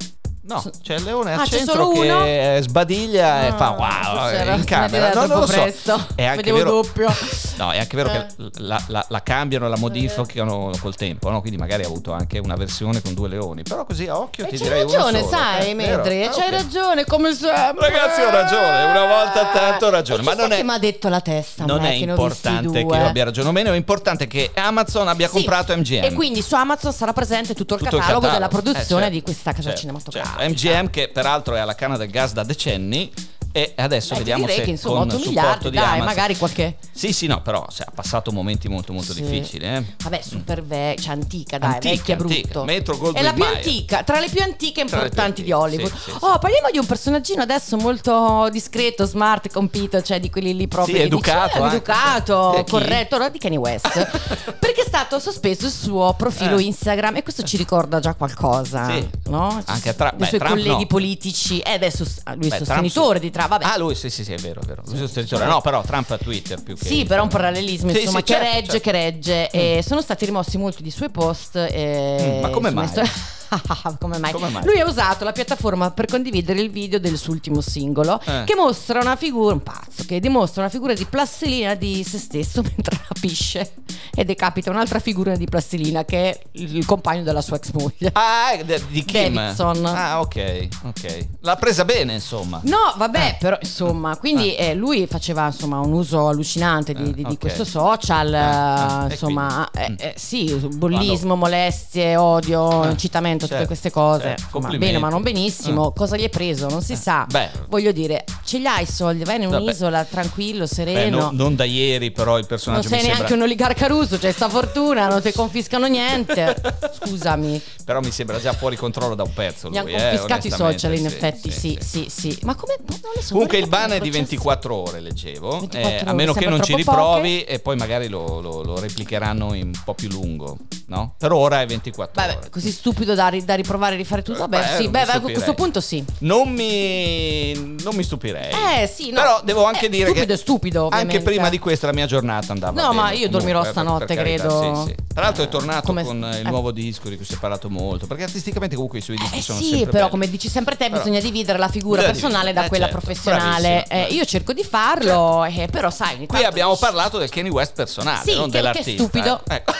[0.44, 2.22] No, So- c'è il leone al Ah, c'è centro solo uno?
[2.24, 5.10] che sbadiglia e Ah, fa wow forse eh, era in camera.
[5.14, 5.52] No, non lo so.
[5.52, 6.06] presto.
[6.16, 7.14] È anche Vedevo vero, doppio.
[7.58, 8.26] No, è anche vero Eh.
[8.26, 11.40] che la, la- la cambiano, la modificano col tempo, no?
[11.40, 13.62] Quindi magari ha avuto anche una versione con due leoni.
[13.62, 15.30] Però così a occhio E ti direi uno ragione, solo.
[15.30, 15.74] sai, Eh?
[15.74, 16.50] Medri, Ah, c'hai ok.
[16.50, 17.88] ragione, come sempre.
[17.90, 20.78] Ragazzi, ho ragione, una volta tanto ho ragione, E ma non è- che mi ha
[20.78, 21.64] detto la testa.
[21.66, 25.28] Non è che importante che io abbia ragione o meno, è importante che Amazon abbia
[25.28, 26.02] Sì, comprato MGM.
[26.04, 28.62] E quindi su Amazon sarà presente tutto il Tutto il catalogo, della catalogo.
[28.72, 30.30] produzione Eh, certo, di questa casa certo, cinematografica.
[30.38, 33.12] MGM che peraltro è alla canna del gas da decenni
[33.52, 35.84] e adesso Eh, ti vediamo direi se che insomma con 8 il miliardi, di dai,
[35.84, 36.04] Amazon.
[36.06, 36.76] magari qualche...
[36.90, 39.22] Sì, sì, no, però ha passato momenti molto molto Sì.
[39.22, 39.84] difficili, eh.
[40.02, 42.40] Vabbè, super vecchia, cioè antica, dai, Antica, vecchia antica.
[42.48, 42.64] brutto.
[42.64, 43.56] Metro Goldwyn È la più Mayer.
[43.58, 45.92] antica, tra le più antiche e Tra importanti di Hollywood.
[45.94, 46.16] sì, sì.
[46.20, 50.96] Oh, parliamo di un personaggino adesso molto discreto, smart, compito, cioè di quelli lì proprio
[50.98, 53.88] educato eh, anche, educato, corretto, no, di Kanye West.
[54.58, 56.62] Perché è stato sospeso il suo profilo Eh.
[56.62, 58.86] Instagram e questo ci ricorda già qualcosa,
[59.24, 59.60] no?
[59.66, 60.86] Anche a Trump- I beh, suoi Trump colleghi no.
[60.86, 63.64] politici, e adesso s- lui è Beh, sostenitore di Trump, vabbè.
[63.64, 64.82] Ah, lui sì, sì, sì, è vero, è vero.
[64.86, 65.44] Lui è sostenitore.
[65.46, 68.32] No, però Trump a Twitter più che Sì, però un parallelismo, Sì, insomma, sì, che
[68.34, 68.80] certo, regge, certo.
[68.80, 69.50] che regge.
[69.50, 71.56] E sono stati rimossi molti di suoi post.
[71.56, 72.88] e- Mm, ma come mai?
[73.98, 74.32] come mai?
[74.32, 74.64] Come mai?
[74.64, 78.44] Lui ha usato la piattaforma per condividere il video del suo ultimo singolo Eh.
[78.46, 82.62] che mostra una figura, un pazzo, che dimostra una figura di plastilina di se stesso
[82.76, 83.72] mentre rapisce
[84.14, 88.10] e decapita un'altra figura di plastilina che è il compagno della sua ex moglie.
[88.12, 89.34] Ah, de- di Kim.
[89.34, 89.86] Davidson.
[89.86, 91.26] Ah, ok, ok.
[91.40, 92.60] L'ha presa bene, insomma.
[92.64, 93.36] No, vabbè, Eh.
[93.38, 97.38] però insomma, quindi eh, lui faceva insomma un uso allucinante di, Eh, di- di ok.
[97.38, 103.50] questo social, Eh, eh, eh, insomma, eh, eh, sì, bullismo, molestie, odio, Eh, incitamento, tutte
[103.52, 104.22] certo, queste cose.
[104.22, 105.88] certo, Insomma, bene, ma non benissimo.
[105.88, 105.92] Eh.
[105.96, 106.68] Cosa gli è preso?
[106.68, 107.24] Non si sa.
[107.28, 107.50] beh.
[107.68, 109.62] Voglio dire, ce li hai i soldi, vai in Vabbè.
[109.62, 111.18] un'isola tranquillo, Beh, sereno.
[111.18, 113.36] no- non da ieri, però il non personaggio sei mi neanche sembra.
[113.36, 116.54] un oligarca russo, c'è sta fortuna, non ti confiscano niente.
[117.02, 117.60] Scusami.
[117.84, 119.66] Però mi sembra già fuori controllo da un pezzo.
[119.68, 122.38] Hanno lui, eh, confiscato i onestamente, social, in sì, effetti, sì, sì, sì.
[122.42, 122.76] Ma come?
[122.86, 124.18] Non le so, Comunque il ban è di processo.
[124.18, 125.58] 24 ore, leggevo.
[125.60, 129.54] 24 Eh, a meno che non ci riprovi e poi magari lo, lo- lo replicheranno
[129.54, 130.56] in un po' più lungo.
[130.86, 131.14] No?
[131.18, 132.50] Per ora è 24 Vabbè, ore.
[132.50, 134.38] così stupido da, da riprovare e rifare tutto.
[134.40, 136.04] Vabbè, Beh, sì, non beh, mi beh, a questo punto sì.
[136.18, 138.50] Non mi, non mi stupirei.
[138.82, 139.20] Eh, sì, no.
[139.20, 142.06] Però devo anche Eh, dire stupido che è stupido, anche prima di questa la mia
[142.06, 143.00] giornata andava No, bene.
[143.00, 144.84] ma io dormirò stanotte, per carità, credo.
[144.84, 144.94] sì, sì.
[145.12, 146.48] Tra l'altro è tornato Come- con il eh.
[146.48, 149.42] nuovo disco di cui si è parlato molto, perché artisticamente comunque i suoi dischi Eh
[149.42, 150.10] sono sì, sempre però belli.
[150.10, 153.86] come dici sempre te, Però- bisogna dividere la figura personale da eh, quella certo, professionale.
[153.88, 158.22] Eh, io cerco di farlo, eh, però sai, Qui abbiamo parlato del Kanye West personale,
[158.24, 159.02] Sì, non che- che dell'artista.
[159.02, 159.40] stupido.
[159.48, 159.54] eh.
[159.54, 159.72] Ecco.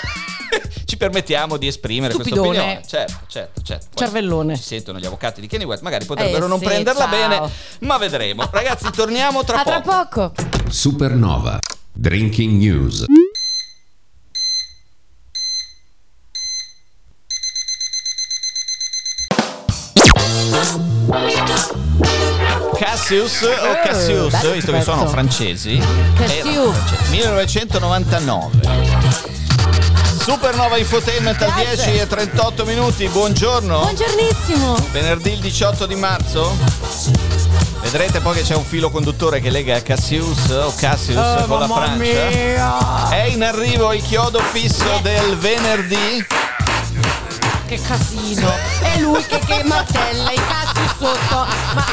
[0.85, 2.83] Ci permettiamo di esprimere questa opinione.
[2.87, 3.87] Certo, certo, certo.
[3.95, 4.57] Poi Cervellone.
[4.57, 7.09] Ci sentono gli avvocati di Kanye West, magari potrebbero Eh, non sì, prenderla ciao.
[7.11, 8.47] bene, ma vedremo.
[8.51, 10.31] Ragazzi, torniamo tra A tra poco.
[10.35, 10.69] poco.
[10.69, 11.59] Supernova.
[11.95, 13.05] Drinking News.
[23.03, 25.11] Cassius o Cassius, bello visto che sono pezzo.
[25.11, 25.83] francesi.
[26.15, 26.37] Cassius.
[26.47, 27.11] erano francesi.
[27.11, 28.51] 1999.
[30.23, 31.85] Supernova Infotainment al Grazie.
[31.85, 33.09] 10 e 38 minuti.
[33.09, 33.81] Buongiorno.
[33.81, 34.77] Buongiornissimo.
[34.93, 36.57] Venerdì il 18 di marzo.
[37.81, 41.67] Vedrete poi che c'è un filo conduttore che lega Cassius o Cassius Oh, con la
[41.67, 41.97] Francia.
[41.97, 43.09] mia.
[43.09, 46.25] È in arrivo il chiodo fisso del venerdì.
[47.67, 48.49] Che casino.
[48.81, 51.47] È lui che, che martella i cazzi sotto.
[51.75, 51.85] Ma,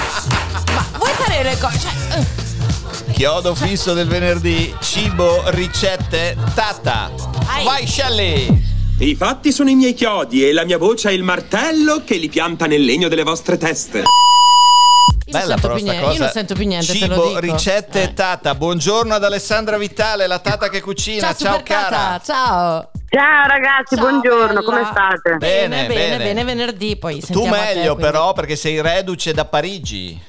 [1.10, 1.80] ma vuoi fare le cose?
[1.80, 4.74] Cioè, eh, Chiodo fisso del venerdì.
[4.80, 7.12] Cibo, ricette, tata.
[7.48, 7.64] Ai.
[7.66, 8.68] Vai Shelley.
[9.00, 12.28] I fatti sono i miei chiodi e la mia voce è il martello che li
[12.30, 14.00] pianta nel legno delle vostre teste.
[14.00, 16.24] io, non sento però più sta niente, io cosa.
[16.24, 17.40] non sento più niente, te Cibo, lo dico.
[17.40, 18.14] ricette, Eh.
[18.14, 18.56] tata.
[18.56, 21.34] Buongiorno ad Alessandra Vitale, la tata che cucina.
[21.34, 22.22] Ciao, Ciao, cara.
[22.24, 22.92] Ciao.
[23.10, 24.62] Ciao ragazzi, Ciao, buongiorno, bella.
[24.62, 25.36] come state?
[25.38, 26.44] Bene, Bene, bene, bene.
[26.44, 28.02] venerdì poi Tu te, meglio quindi.
[28.02, 30.22] però perché sei reduce da Parigi.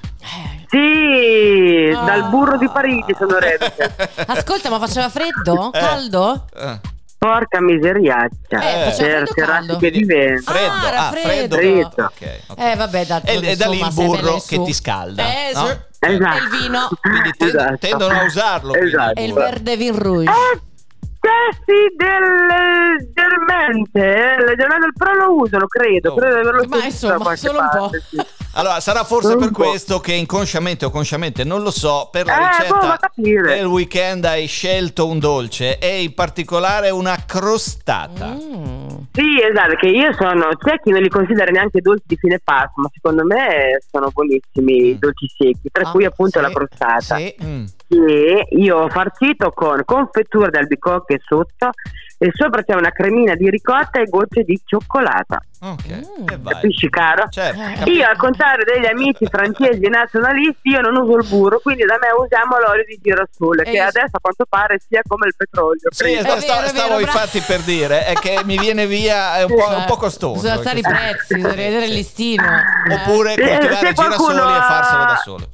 [0.71, 2.05] Sì, Ah.
[2.05, 3.93] dal burro di Parigi sono reduce.
[4.27, 5.73] Ascolta, ma faceva freddo?
[5.73, 5.79] Eh.
[5.79, 6.45] Caldo?
[6.57, 6.79] Eh,
[7.19, 8.59] Porca miseriaccia.
[8.61, 9.73] Eh, faceva freddo caldo?
[9.75, 10.53] ratiche di vento.
[10.53, 11.57] Freddo, Ah, era ah, freddo.
[11.57, 12.05] freddo.
[12.05, 12.59] Ok, ok.
[12.59, 15.61] Eh vabbè, da E- e da lì il insomma, burro che ti scalda, Eh, no?
[15.65, 15.89] Esatto.
[15.99, 16.89] E il vino.
[17.01, 17.77] Quindi ten- Esatto.
[17.79, 18.75] tendono a usarlo.
[18.75, 19.21] Esatto.
[19.21, 20.31] E il verde vin rouge.
[20.31, 20.61] Eh,
[21.21, 26.13] testi del leggermente, eh, leggermente, però lo usano, credo.
[26.13, 26.15] Oh.
[26.15, 27.79] Credo di averlo Ma insomma, da qualche solo un po'.
[27.81, 28.17] parte, sì.
[28.55, 32.39] Allora, sarà forse per questo che inconsciamente o consciamente, non lo so, per la Eh,
[32.39, 33.55] boh, ricetta va a capire.
[33.55, 38.27] del weekend hai scelto un dolce e in particolare una crostata.
[38.35, 38.89] Mm.
[39.13, 42.81] Sì, esatto, che io sono, c'è chi non li considera neanche dolci di fine pasto,
[42.81, 47.17] ma secondo me sono buonissimi i dolci secchi, tra Ah, cui appunto sì, la crostata.
[47.17, 47.35] Sì.
[47.45, 47.65] Mm.
[47.90, 51.70] Che io ho farcito con confetture d'albicocche sotto
[52.22, 55.40] e sopra c'è una cremina di ricotta e gocce di cioccolata.
[55.62, 56.29] Ok, Mm.
[56.29, 56.53] e vai.
[56.55, 57.26] Capisci, caro?
[57.31, 57.90] Certo, Eh.
[57.92, 62.09] Io, al contrario degli amici francesi nazionalisti, io non uso il burro, quindi da me
[62.22, 65.88] usiamo l'olio di girasole, E che io- adesso a quanto pare sia come il petrolio.
[65.90, 68.87] Sì, sta- È sta- vero, è stavo vero, infatti per dire è che mi viene
[68.87, 70.35] via è un po', un po' costoso.
[70.35, 72.44] Bisogna alzare i prezzi, bisogna vedere il listino.
[72.44, 72.94] Eh.
[72.94, 75.48] Oppure coltivare qualcuno girasoli e ha- farselo da solo.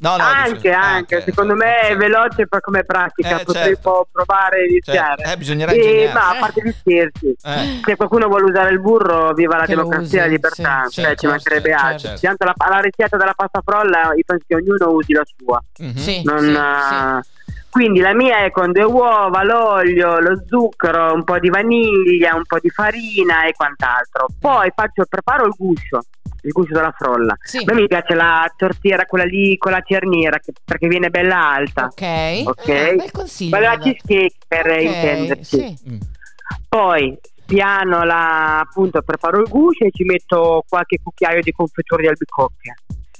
[0.00, 4.06] No, no, anche, anche, ok, secondo me è veloce per come pratica, Eh, potrei certo.
[4.12, 5.16] provare e iniziare.
[5.16, 5.32] Certo.
[5.32, 6.12] Eh, bisognerà ingegnarsi.
[6.14, 7.80] ma a parte gli scherzi, Eh.
[7.84, 11.10] se qualcuno vuole usare il burro, viva la Che democrazia e la libertà, sì, cioè
[11.10, 12.08] sì, ci mancherebbe certo, altro.
[12.08, 12.20] certo.
[12.26, 15.62] Tanto la, la ricetta della pasta frolla, io penso che ognuno usi la sua.
[15.78, 15.94] Mhm.
[15.96, 17.36] Sì, Non, sì, eh,
[17.70, 22.44] Quindi la mia è con due uova, l'olio, lo zucchero, un po' di vaniglia, un
[22.46, 24.26] po' di farina e quant'altro.
[24.40, 26.00] Poi faccio, preparo il guscio,
[26.48, 27.36] il guscio della frolla.
[27.40, 27.58] sì.
[27.58, 31.38] A me mi piace la tortiera, quella lì con la cerniera, che- perché viene bella
[31.52, 31.84] alta.
[31.84, 32.42] Ok.
[32.46, 32.68] Ok.
[32.68, 33.56] Ah, bel consiglio.
[33.56, 35.56] Quella la cheesecake per Ok, intenderci.
[35.56, 35.78] sì.
[35.90, 35.96] Mm.
[36.68, 42.08] Poi piano la, appunto preparo il guscio e ci metto qualche cucchiaio di confettura di
[42.08, 42.74] albicocche.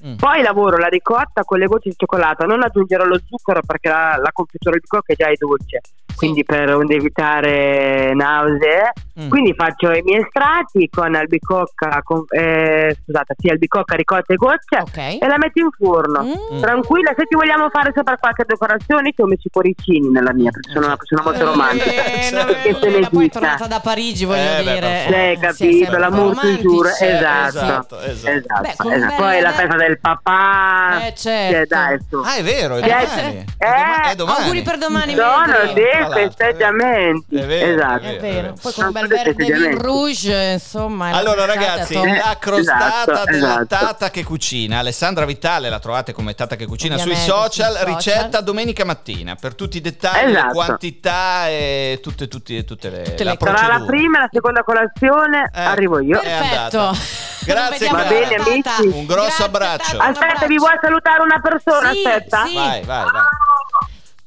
[0.07, 0.15] Mm.
[0.17, 4.17] Poi lavoro la ricotta con le gocce di cioccolato, non aggiungerò lo zucchero perché la,
[4.23, 5.81] la confettura di albicocche già è dolce,
[6.19, 8.93] quindi per evitare nausee.
[9.21, 9.29] Mm.
[9.31, 14.77] Quindi faccio i miei strati con albicocca, con, eh, scusate, sì, albicocca, ricotta e gocce
[14.81, 14.97] Ok.
[14.97, 16.23] e la metto in forno.
[16.23, 16.61] Mm.
[16.61, 20.51] Tranquilla, se ti vogliamo fare sopra qualche decorazione, ti ho messo i cuoricini nella mia,
[20.51, 22.05] perché sono una persona molto romantica.
[22.05, 22.53] Eh, Certo.
[22.63, 24.87] Che se ne ma poi tornata da Parigi, voglio Eh, beh, dire.
[24.87, 25.11] forza.
[25.11, 27.49] Lei Eh, capito, toujours, Eh, esatto.
[27.49, 28.31] esatto, esatto.
[28.31, 28.89] Esatto, Beh, esatto.
[28.89, 31.07] un Poi la festa del papà.
[31.07, 31.55] Eh, certo.
[31.57, 32.17] Cioè, dai, su.
[32.25, 33.39] Ah, è vero, è Eh, domani.
[33.39, 34.39] eh, È è domani.
[34.43, 35.15] Auguri per domani.
[35.15, 36.08] Sono Mildred.
[36.09, 37.37] Tra l'altro, festeggiamenti.
[37.37, 38.03] È vero, esatto.
[38.05, 38.55] È vero, vero.
[38.61, 41.11] Poi con un bel verde vin rouge, insomma.
[41.11, 42.05] è Allora ragazzi, top.
[42.07, 43.67] la crostata Esatto, della esatto.
[43.67, 47.95] Tata che cucina, Alessandra Vitale, la trovate come Tata che cucina sui social, sui social.
[47.95, 50.55] ricetta domenica mattina, per tutti i dettagli, le Esatto.
[50.55, 55.51] quantità e tutte, tutte, tutte le, Tutte le- Sarà la prima e la seconda colazione,
[55.55, 55.61] Eh.
[55.63, 56.21] arrivo io.
[56.21, 56.97] È Perfetto.
[57.45, 58.87] Grazie, Va bene, amici.
[58.93, 59.93] Un grosso Grazie, abbraccio.
[59.93, 60.47] Tata, un Aspetta, abbraccio.
[60.49, 61.91] vi vuoi salutare una persona?
[61.93, 62.45] Sì, Aspetta.
[62.47, 62.55] sì.
[62.55, 63.23] Vai, vai, vai.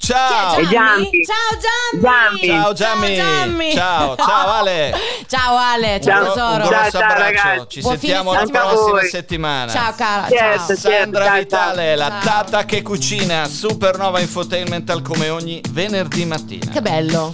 [0.02, 0.56] Ciao.
[0.56, 0.68] Ciao.
[0.68, 1.10] Giammi.
[1.24, 2.74] Ciao.
[2.74, 3.72] Giammi.
[3.76, 4.94] Ciao, ciao Ale.
[5.28, 6.64] Ciao Ale, Un ciao tesoro.
[6.64, 7.48] Un grosso Ciao, ciao, abbraccio.
[7.48, 7.66] ragazzi.
[7.70, 9.72] Ci Buon sentiamo la prossima settimana.
[9.72, 10.28] Ciao cara.
[10.28, 10.76] Certo, ciao.
[10.76, 10.90] certo.
[10.90, 12.20] Sandra Vitale, la.
[12.22, 16.72] Tata che cucina, Supernova Infotainmental come ogni venerdì mattina.
[16.72, 17.32] Che bello.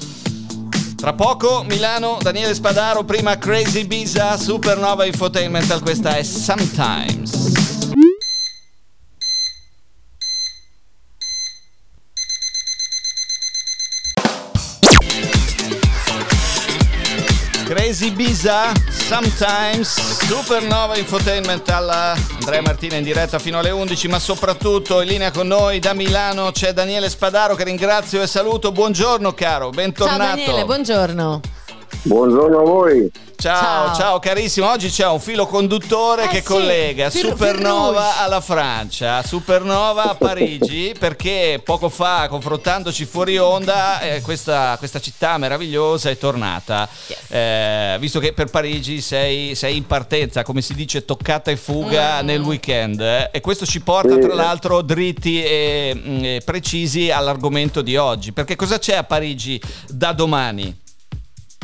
[0.97, 7.36] Tra poco Milano, Daniele Spadaro, prima Crazy Bisa, Supernova Infotainmental, questa è Sometimes.
[17.87, 25.07] Crazy Bisa, Sometimes, Supernova Infotainmental, Andrea Martina in diretta fino alle 11, ma soprattutto in
[25.07, 28.73] linea con noi da Milano c'è Daniele Spadaro che ringrazio e saluto.
[28.73, 30.21] Buongiorno caro, bentornato.
[30.21, 31.41] Ciao Daniele, buongiorno.
[32.03, 33.11] Buongiorno a voi.
[33.35, 33.95] Ciao, Ciao.
[33.95, 34.69] ciao, carissimo.
[34.71, 38.17] Oggi c'è un filo conduttore Eh che sì, collega fil- fil Supernova rouge.
[38.19, 45.37] alla Francia, Supernova a Parigi, perché poco fa, confrontandoci fuori onda, eh, questa, questa città
[45.37, 46.87] meravigliosa è tornata.
[47.07, 47.17] Yes.
[47.29, 52.21] Eh, visto che per Parigi sei, sei in partenza, come si dice, toccata e fuga
[52.21, 52.25] Mm.
[52.25, 53.01] nel weekend.
[53.01, 54.19] eh, e questo ci porta, Sì.
[54.21, 58.31] tra l'altro, dritti e, mm, e precisi all'argomento di oggi.
[58.31, 60.85] Perché cosa c'è a Parigi da domani?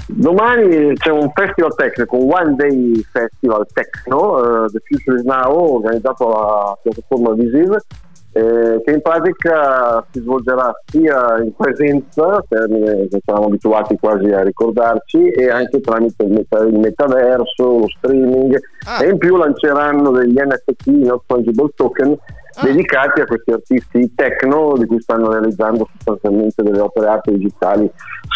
[0.06, 5.76] Domani c'è un festival tecnico, un one day festival techno, eh, The Future is Now,
[5.76, 7.78] organizzato dalla piattaforma Visive,
[8.34, 14.42] eh, che in pratica si svolgerà sia in presenza, termine che siamo abituati quasi a
[14.44, 19.02] ricordarci, e anche tramite il, meta- il metaverso, lo streaming, Ah.
[19.02, 22.18] e in più lanceranno degli NFT, non fungible token,
[22.56, 22.66] Ah.
[22.66, 27.90] dedicati a questi artisti techno di cui stanno realizzando sostanzialmente delle opere arte digitali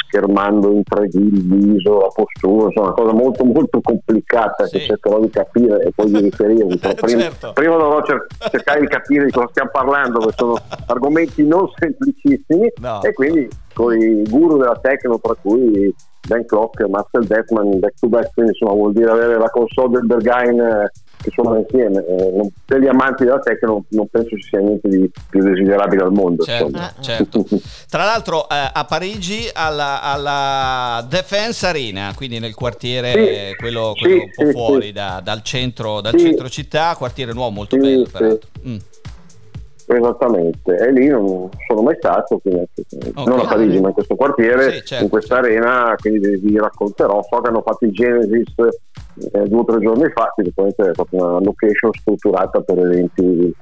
[0.08, 4.78] schermando in 3D il viso, la postura, insomma una cosa molto molto complicata Sì.
[4.78, 6.78] che cercherò di capire e poi di riferirvi.
[6.98, 7.52] Prima, Certo.
[7.54, 10.56] prima dovrò cer- cercare di capire di cosa stiamo parlando, perché sono
[10.88, 13.02] argomenti non semplicissimi No.
[13.04, 15.94] e quindi con i guru della techno, tra cui
[16.28, 20.06] Dan Clock Marcel Deckman, back to back, quindi insomma vuol dire avere la console del
[20.06, 22.06] Berghain eh, che suonano insieme.
[22.06, 26.12] Eh, per gli amanti della techno non penso ci sia niente di più desiderabile al
[26.12, 26.44] mondo.
[26.44, 27.46] Certo, certo.
[27.90, 33.94] Tra l'altro eh, a Parigi alla, alla Defense Arena, quindi nel quartiere Sì, eh, quello,
[33.96, 34.92] sì, quello un po' sì, fuori sì.
[34.92, 36.26] da- dal, centro, dal Sì.
[36.26, 38.12] centro città, quartiere nuovo molto Sì, bello sì.
[38.12, 38.50] peraltro.
[38.68, 38.78] Mm.
[39.90, 43.26] Esattamente, e lì non sono mai stato, quindi anche- Ok.
[43.26, 47.22] non a Parigi, ma in questo quartiere, Sì, certo, in questa arena, quindi vi, racconterò.
[47.24, 48.54] So che hanno fatto il Genesis
[49.32, 53.54] eh, due o tre giorni fa, quindi è proprio una location strutturata per eventi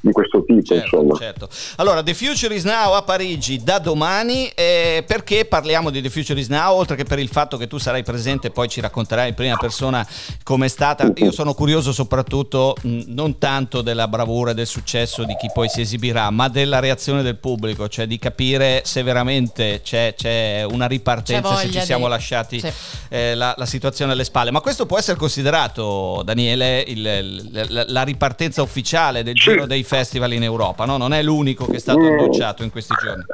[0.00, 0.62] di questo tipo.
[0.62, 1.18] Certo, insomma.
[1.18, 1.48] certo.
[1.76, 4.50] Allora, The Future is Now a Parigi da domani.
[4.54, 6.74] eh, perché parliamo di The Future is Now?
[6.76, 10.06] Oltre che per il fatto che tu sarai presente, poi ci racconterai in prima persona
[10.42, 11.10] com'è stata.
[11.16, 15.68] Io sono curioso soprattutto mh, non tanto della bravura e del successo di chi poi
[15.68, 20.86] si esibirà, ma della reazione del pubblico, cioè di capire se veramente c'è, c'è una
[20.86, 22.72] ripartenza, C'è se ci siamo di- lasciati Sì.
[23.08, 24.50] eh, la, la situazione alle spalle.
[24.50, 29.50] Ma questo può essere considerato, Daniele, il- il- la, la ripartenza ufficiale del Sì.
[29.50, 30.96] giro dei festival in Europa, no?
[30.96, 32.18] Non è l'unico che è stato Mm.
[32.18, 33.24] annunciato in questi giorni.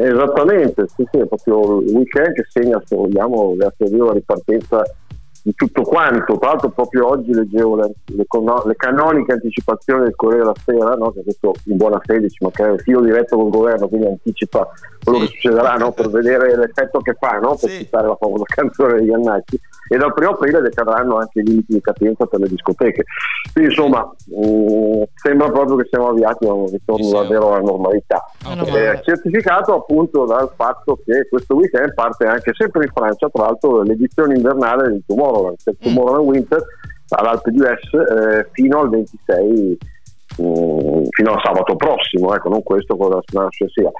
[0.00, 3.54] Esattamente, sì, sì, è proprio il weekend che segna, se vogliamo,
[3.88, 4.82] Dio la ripartenza
[5.42, 6.36] di tutto quanto.
[6.38, 8.24] Tra l'altro proprio oggi leggevo le, le
[8.66, 11.10] le canoniche anticipazioni del Corriere della Sera, no?
[11.12, 14.68] che questo in buona fede ci manca il filo diretto col governo, quindi anticipa
[15.02, 15.24] quello Sì.
[15.26, 15.92] che succederà no?
[15.92, 17.56] per vedere l'effetto che fa, no?
[17.58, 17.78] per Sì.
[17.78, 19.58] citare la famosa canzone degli Annacci.
[19.88, 23.04] E dal primo aprile decadranno anche i limiti di capienza per le discoteche.
[23.52, 28.22] Quindi insomma mh, sembra proprio che siamo avviati a un ritorno davvero alla normalità.
[28.44, 28.92] Male.
[28.92, 33.82] Eh, certificato appunto dal fatto che questo weekend parte anche sempre in Francia, tra l'altro
[33.82, 35.82] l'edizione invernale del Tomorrowland, il Mm.
[35.84, 36.62] Tomorrowland Winter
[37.10, 39.78] all'Alpe d'Huez eh, fino al 26
[40.40, 43.90] mm, fino al sabato prossimo, ecco, non questo, quello della settimana successiva.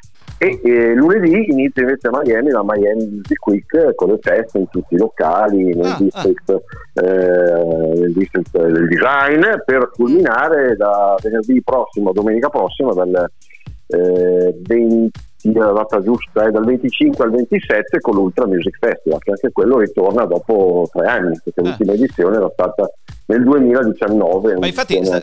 [0.40, 4.59] E eh, lunedì inizia invece a Miami la Miami Music Week eh, con le feste
[4.59, 6.51] in tutti i locali, nel, Ah, district,
[6.94, 13.29] eh, nel district del design, per culminare da venerdì prossimo a domenica prossima dal
[13.88, 15.11] eh, 20,
[15.55, 19.79] la data giusta è dal 25 al 27 con l'Ultra Music Festival, che anche quello
[19.79, 21.64] ritorna dopo tre anni, perché Ah.
[21.64, 22.88] l'ultima edizione era stata
[23.28, 24.56] nel 2019.
[24.58, 25.22] Ma infatti sta-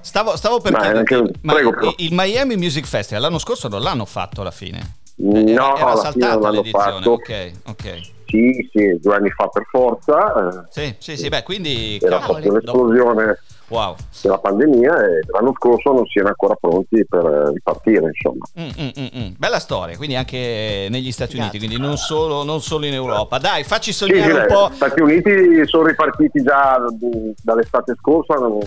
[0.00, 1.92] Stavo, stavo per Ma chiederti, anche- ma prego, il- però.
[1.96, 4.96] il Miami Music Festival l'anno scorso non l'hanno fatto alla fine.
[5.16, 7.10] Eh, Era, no, era alla fine non l'hanno l'edizione, fatto.
[7.10, 8.00] ok, ok.
[8.26, 10.48] Sì, sì, due anni fa per forza.
[10.48, 11.98] eh, Sì, sì, sì, beh, quindi...
[12.00, 12.50] era cavoli, dopo-
[12.82, 13.38] un'esplosione
[13.68, 13.96] Wow.
[14.22, 18.44] della pandemia e l'anno scorso non si era ancora pronti per eh, ripartire, insomma.
[18.58, 19.32] Mm, mm, mm, mm.
[19.36, 21.50] Bella storia, quindi anche negli Stati Figata.
[21.50, 23.38] Uniti, quindi non solo, non solo in Europa.
[23.38, 24.68] Dai, facci Sì, sognare sì, un beh, po'.
[24.70, 26.78] gli Stati Uniti sono ripartiti già
[27.42, 28.58] dall'estate scorsa, non,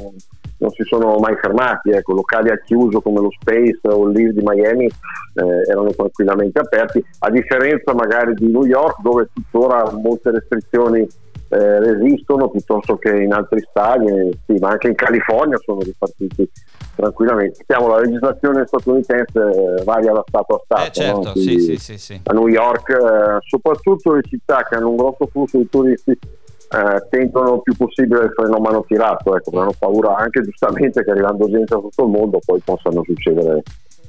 [0.57, 4.33] non si sono mai fermati, ecco, locali al chiuso come lo Space o il Live
[4.33, 10.29] di Miami eh, erano tranquillamente aperti, a differenza magari di New York dove tuttora molte
[10.31, 11.07] restrizioni
[11.51, 16.49] eh, resistono piuttosto che in altri stati, eh, sì, ma anche in California sono ripartiti
[16.95, 17.63] tranquillamente.
[17.67, 20.85] Diciamo, la legislazione statunitense eh, varia da stato a stato.
[20.87, 21.35] Eh, certo, no?
[21.35, 22.21] sì, Quindi- sì, sì, sì.
[22.23, 27.07] a New York, eh, soprattutto le città che hanno un grosso flusso di turisti, eh,
[27.09, 31.03] tendono il più possibile il freno a mano tirato, ecco, perché hanno paura anche giustamente
[31.03, 33.61] che arrivando gente da tutto il mondo poi possano succedere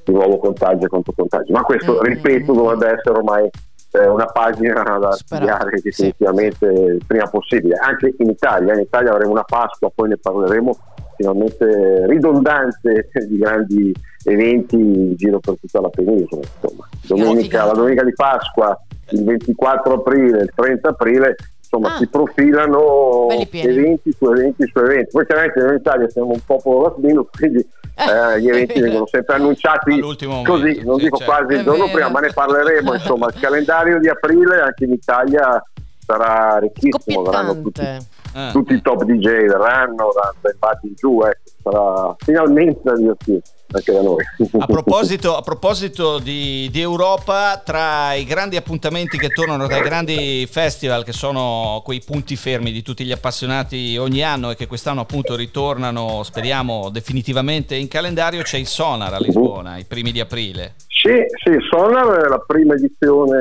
[0.04, 1.50] di nuovo contagi e controcontagi.
[1.50, 3.50] Ma questo, Mm, ripeto, mm, dovrebbe essere ormai
[3.92, 7.76] eh, una pagina da studiare definitivamente il prima possibile.
[7.76, 10.78] Anche in Italia, in Italia avremo una Pasqua, poi ne parleremo
[11.16, 16.42] finalmente ridondante di grandi eventi in giro per tutta la penisola.
[16.60, 16.88] Insomma.
[17.06, 21.36] Domenica, la domenica di Pasqua, il 24 aprile, il 30 aprile,
[21.72, 21.96] insomma Ah.
[21.96, 25.10] si profilano eventi su eventi su eventi.
[25.10, 29.06] Poi chiaramente noi in Italia siamo un popolo last minute, quindi eh, gli eventi vengono
[29.06, 31.32] sempre annunciati così, momento, non sì, dico certo.
[31.32, 32.92] quasi il giorno prima, ma ne parleremo.
[32.94, 35.62] Insomma, il calendario di aprile anche in Italia
[36.04, 37.80] sarà ricchissimo, verranno tutti.
[37.80, 38.50] Eh.
[38.50, 43.50] tutti i top DJ verranno da, dai batti in giù, ecco, sarà finalmente da divertirsi
[43.72, 44.24] anche da noi.
[44.58, 49.82] A proposito, a proposito di, di Europa, tra i grandi appuntamenti che tornano, tra i
[49.82, 54.66] grandi festival che sono quei punti fermi di tutti gli appassionati ogni anno e che
[54.66, 60.20] quest'anno appunto ritornano, speriamo, definitivamente in calendario, c'è il Sonar a Lisbona, i primi di
[60.20, 60.74] aprile.
[60.86, 63.40] Sì, sì, Sonar è la prima edizione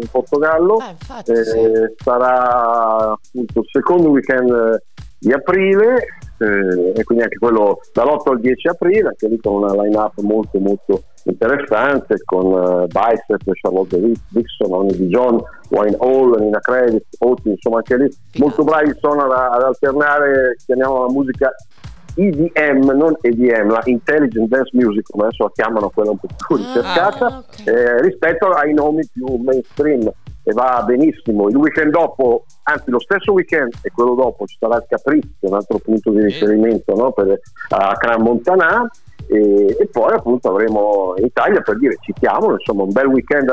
[0.00, 1.60] in Portogallo, Eh, infatti, eh, sì.
[1.96, 4.82] sarà appunto il secondo weekend
[5.18, 9.72] di aprile eh, e quindi anche quello dall'8 al 10 aprile, anche lì con una
[9.82, 16.58] line-up molto molto interessante con eh, Bicep, Charlotte Dixon, Oni Di John, Wayne Hall, Nina
[16.58, 21.52] Kravitz, Oti, insomma anche lì molto bravi Sonar a- ad alternare, chiamiamola la musica
[22.14, 26.56] EDM, non EDM, la Intelligent Dance Music, come adesso la chiamano quella un po' più
[26.56, 27.66] Ah, ricercata, ok.
[27.66, 30.10] eh, rispetto ai nomi più mainstream
[30.44, 31.48] e va benissimo.
[31.48, 35.54] Il weekend dopo, anzi lo stesso weekend e quello dopo ci sarà il è un
[35.54, 38.88] altro punto di riferimento no, per, a Cran Montanà
[39.26, 43.50] e, e poi appunto avremo in Italia per dire citiamolo, insomma un bel weekend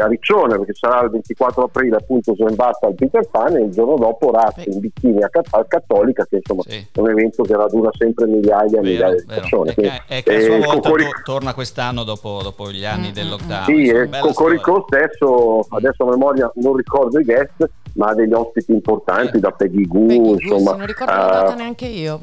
[0.00, 3.96] a, Riccione perché sarà il 24 aprile appunto Zembasta al Peter Pan e il giorno
[3.96, 4.70] dopo Razzi Sì.
[4.70, 6.86] in bikini a, Cat- Cattolica che insomma Sì.
[6.92, 9.40] è un evento che raduna sempre migliaia e Vero, migliaia di vero.
[9.40, 9.70] persone.
[9.70, 12.84] E che, e che a Eh, sua volta Cocorico- to- torna quest'anno dopo, dopo gli
[12.84, 13.64] anni Mm, del mm, lockdown.
[13.64, 15.08] sì, e bella Cocorico storia.
[15.08, 19.86] stesso, adesso a memoria non ricordo i guest, ma ha degli ospiti importanti da Peggy
[19.86, 20.72] Goo, Peggy Goo, insomma.
[20.72, 22.20] sì, non ricordo la data eh, neanche io.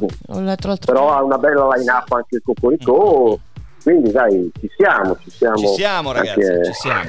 [0.85, 3.39] Però ha una bella line-up anche il Cocorico,
[3.85, 5.57] quindi dai, ci siamo, ci siamo.
[5.57, 7.03] Ci siamo ragazzi, anche- ci siamo,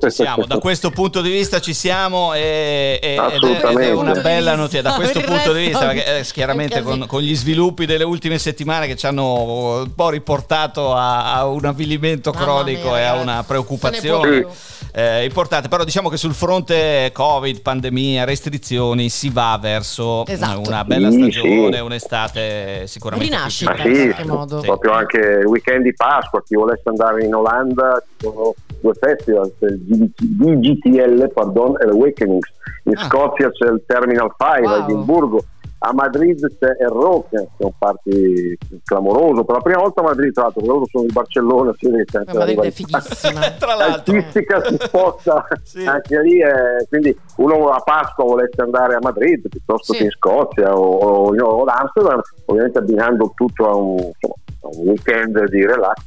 [0.00, 0.44] ci siamo.
[0.44, 3.90] Da questo punto di vista ci siamo e, e- ed, è, ed è Assolutamente.
[3.92, 4.82] una bella notizia.
[4.82, 8.88] Da questo punto di vista, perché eh, chiaramente con, con gli sviluppi delle ultime settimane
[8.88, 13.44] che ci hanno un po' riportato a, a un avvilimento cronico mia, e a una
[13.46, 14.46] preoccupazione
[14.92, 15.68] eh, importante.
[15.68, 20.60] Però diciamo che sul fronte Covid, pandemia, restrizioni si va verso Esatto.
[20.66, 21.82] una bella Sì, stagione, sì.
[21.82, 23.74] un'estate sicuramente Rinascita.
[23.76, 24.58] Ma in sì, qualche modo.
[24.58, 24.66] Sì.
[24.66, 29.52] proprio anche il weekend di Pasqua, chi volesse andare in Olanda, ci sono due festival,
[29.58, 32.48] c'è il DGT DGTL pardon, e l'Awakenings,
[32.84, 33.04] in Ah.
[33.04, 34.72] Scozia c'è il Terminal 5 Wow.
[34.74, 35.44] a Edimburgo,
[35.78, 40.04] a Madrid c'è il Rock, che è un party clamoroso, per la prima volta a
[40.04, 43.40] Madrid tra l'altro, loro sono di Barcellona, si vede che Madrid è fighissima.
[43.58, 44.14] Tra l'altro.
[44.14, 45.84] artistica si sposta Sì.
[45.84, 49.98] anche lì eh, quindi uno a Pasqua volesse andare a Madrid piuttosto Sì.
[49.98, 50.82] che in Scozia o,
[51.30, 56.02] o, o ad Amsterdam ovviamente abbinando tutto a un, insomma, a un weekend di relax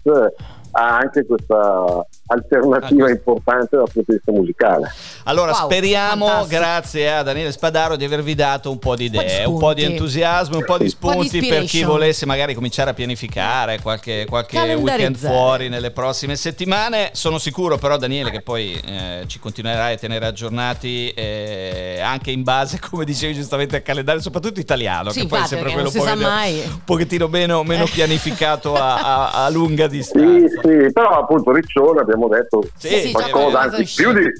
[0.71, 4.91] ha anche questa alternativa Ah, importante dal punto di vista musicale
[5.25, 6.61] Allora Wow, speriamo, fantastico.
[6.61, 9.81] grazie a Daniele Spadaro, di avervi dato un po' di po' idee, un po' di
[9.81, 9.97] spunti.
[9.97, 13.79] entusiasmo, un po' di Un po' di spunti per chi volesse magari cominciare a pianificare
[13.81, 17.09] qualche, qualche weekend fuori nelle prossime settimane.
[17.13, 22.43] Sono sicuro però Daniele che poi eh, ci continuerai a tenere aggiornati eh, anche in
[22.43, 25.95] base, come dicevi giustamente, al calendario, soprattutto italiano, Sì, che poi è sempre quello non
[25.95, 26.59] un, pochettino- mai.
[26.65, 27.89] un pochettino meno, meno Eh.
[27.89, 28.95] pianificato a,
[29.31, 30.61] a- a lunga sì distanza.
[30.61, 34.31] sì però appunto Riccione abbiamo detto Sì, sì, qualcosa anzi più di,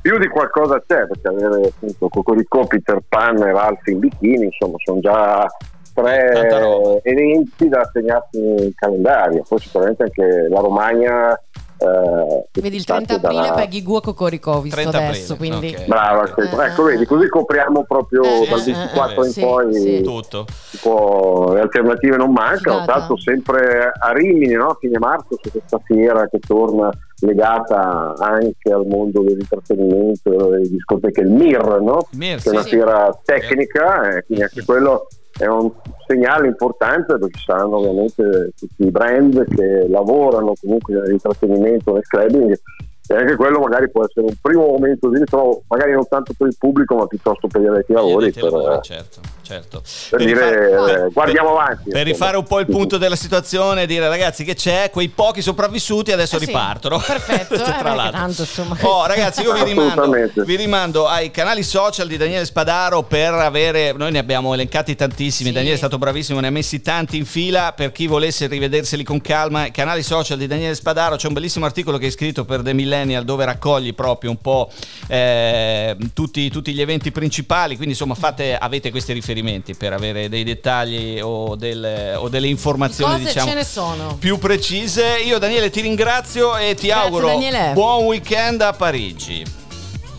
[0.00, 4.76] più di qualcosa c'è perché avere appunto Cocorico, Peter Pan e Ralph in bikini insomma
[4.84, 5.46] sono già
[5.94, 9.44] tre eventi da segnarsi in calendario.
[9.48, 11.40] Poi sicuramente anche la Romagna
[11.84, 15.32] eh, Vedi il ci sta 30 anche aprile da- Peggy Guo Cocorico visto 30 adesso,
[15.34, 15.74] aprile, quindi...
[15.76, 15.86] ok.
[15.86, 16.40] Brava, sì.
[16.40, 19.74] Eh, ecco, eh, vedi, così copriamo proprio Eh, dal eh, 24 eh, in sì, poi.
[19.74, 20.02] sì.
[20.02, 20.38] Tutto.
[20.38, 22.84] un po' le alternative non mancano, Figata.
[22.84, 24.68] tra l'altro sempre a Rimini, no?
[24.68, 31.20] a fine marzo c'è questa fiera che torna legata anche al mondo dell'intrattenimento, delle discoteche,
[31.20, 32.06] il MIR, no?
[32.12, 32.70] Mir, che è una sì.
[32.70, 35.06] fiera tecnica, quindi anche quello
[35.38, 35.70] è un
[36.06, 42.58] segnale importante perché ci saranno ovviamente tutti i brand che lavorano comunque nell'intrattenimento, nel clubbing
[43.06, 46.46] e anche quello magari può essere un primo momento di ritrovo, magari non tanto per
[46.46, 49.82] il pubblico ma piuttosto per gli addetti ai lavori, per, certo, certo.
[50.10, 50.32] per dire
[50.70, 51.90] rifare- eh, guardiamo avanti.
[51.90, 55.42] Per rifare un po' il punto della situazione e dire ragazzi che c'è, quei pochi
[55.42, 56.98] sopravvissuti adesso Eh sì, ripartono.
[57.04, 58.18] perfetto, eh, Tra perché l'altro.
[58.20, 60.10] tanto, insomma, Oh ragazzi io vi rimando,
[60.44, 65.48] vi rimando ai canali social di Daniele Spadaro per avere, noi ne abbiamo elencati tantissimi,
[65.50, 65.54] Sì.
[65.54, 69.20] Daniele è stato bravissimo, ne ha messi tanti in fila, per chi volesse rivederseli con
[69.20, 72.72] calma, canali social di Daniele Spadaro, c'è un bellissimo articolo che hai scritto per The
[72.72, 74.70] Millennial dove raccogli proprio un po'
[75.08, 79.32] eh, tutti, tutti gli eventi principali, quindi insomma fate, avete questi riferimenti
[79.76, 84.16] per avere dei dettagli o, del- o delle informazioni Cose diciamo ce ne sono.
[84.18, 85.16] più precise.
[85.24, 87.70] Io Daniele ti ringrazio e ti Grazie, auguro Daniele.
[87.72, 89.44] buon weekend a Parigi.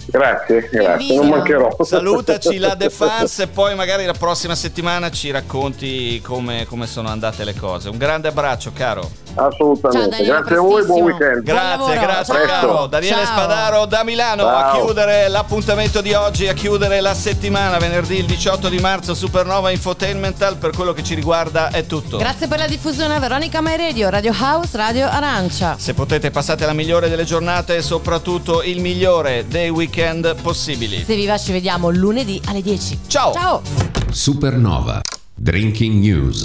[0.07, 1.76] Grazie, grazie, non mancherò.
[1.82, 7.43] Salutaci la Defense e poi magari la prossima settimana ci racconti come, come sono andate
[7.43, 7.89] le cose.
[7.89, 9.09] Un grande abbraccio, caro.
[9.36, 10.15] Assolutamente.
[10.23, 11.43] Ciao, grazie a voi, buon weekend.
[11.43, 12.88] Buon Grazie, lavoro, grazie caro.
[12.88, 13.25] Daniele Ciao.
[13.25, 14.86] Spadaro da Milano a Ciao.
[14.86, 20.57] chiudere l'appuntamento di oggi, a chiudere la settimana, venerdì il 18 di marzo, Supernova Infotainmental.
[20.57, 22.17] Per quello che ci riguarda è tutto.
[22.17, 25.75] Grazie per la diffusione Veronica My Radio, Radio House, Radio Arancia.
[25.77, 31.03] Se potete passate la migliore delle giornate e soprattutto il migliore dei weekend possibili.
[31.05, 32.99] Se vi va ci vediamo lunedì alle 10.
[33.07, 33.33] Ciao.
[33.33, 33.61] Ciao.
[34.11, 35.01] Supernova.
[35.38, 36.43] Drinking News.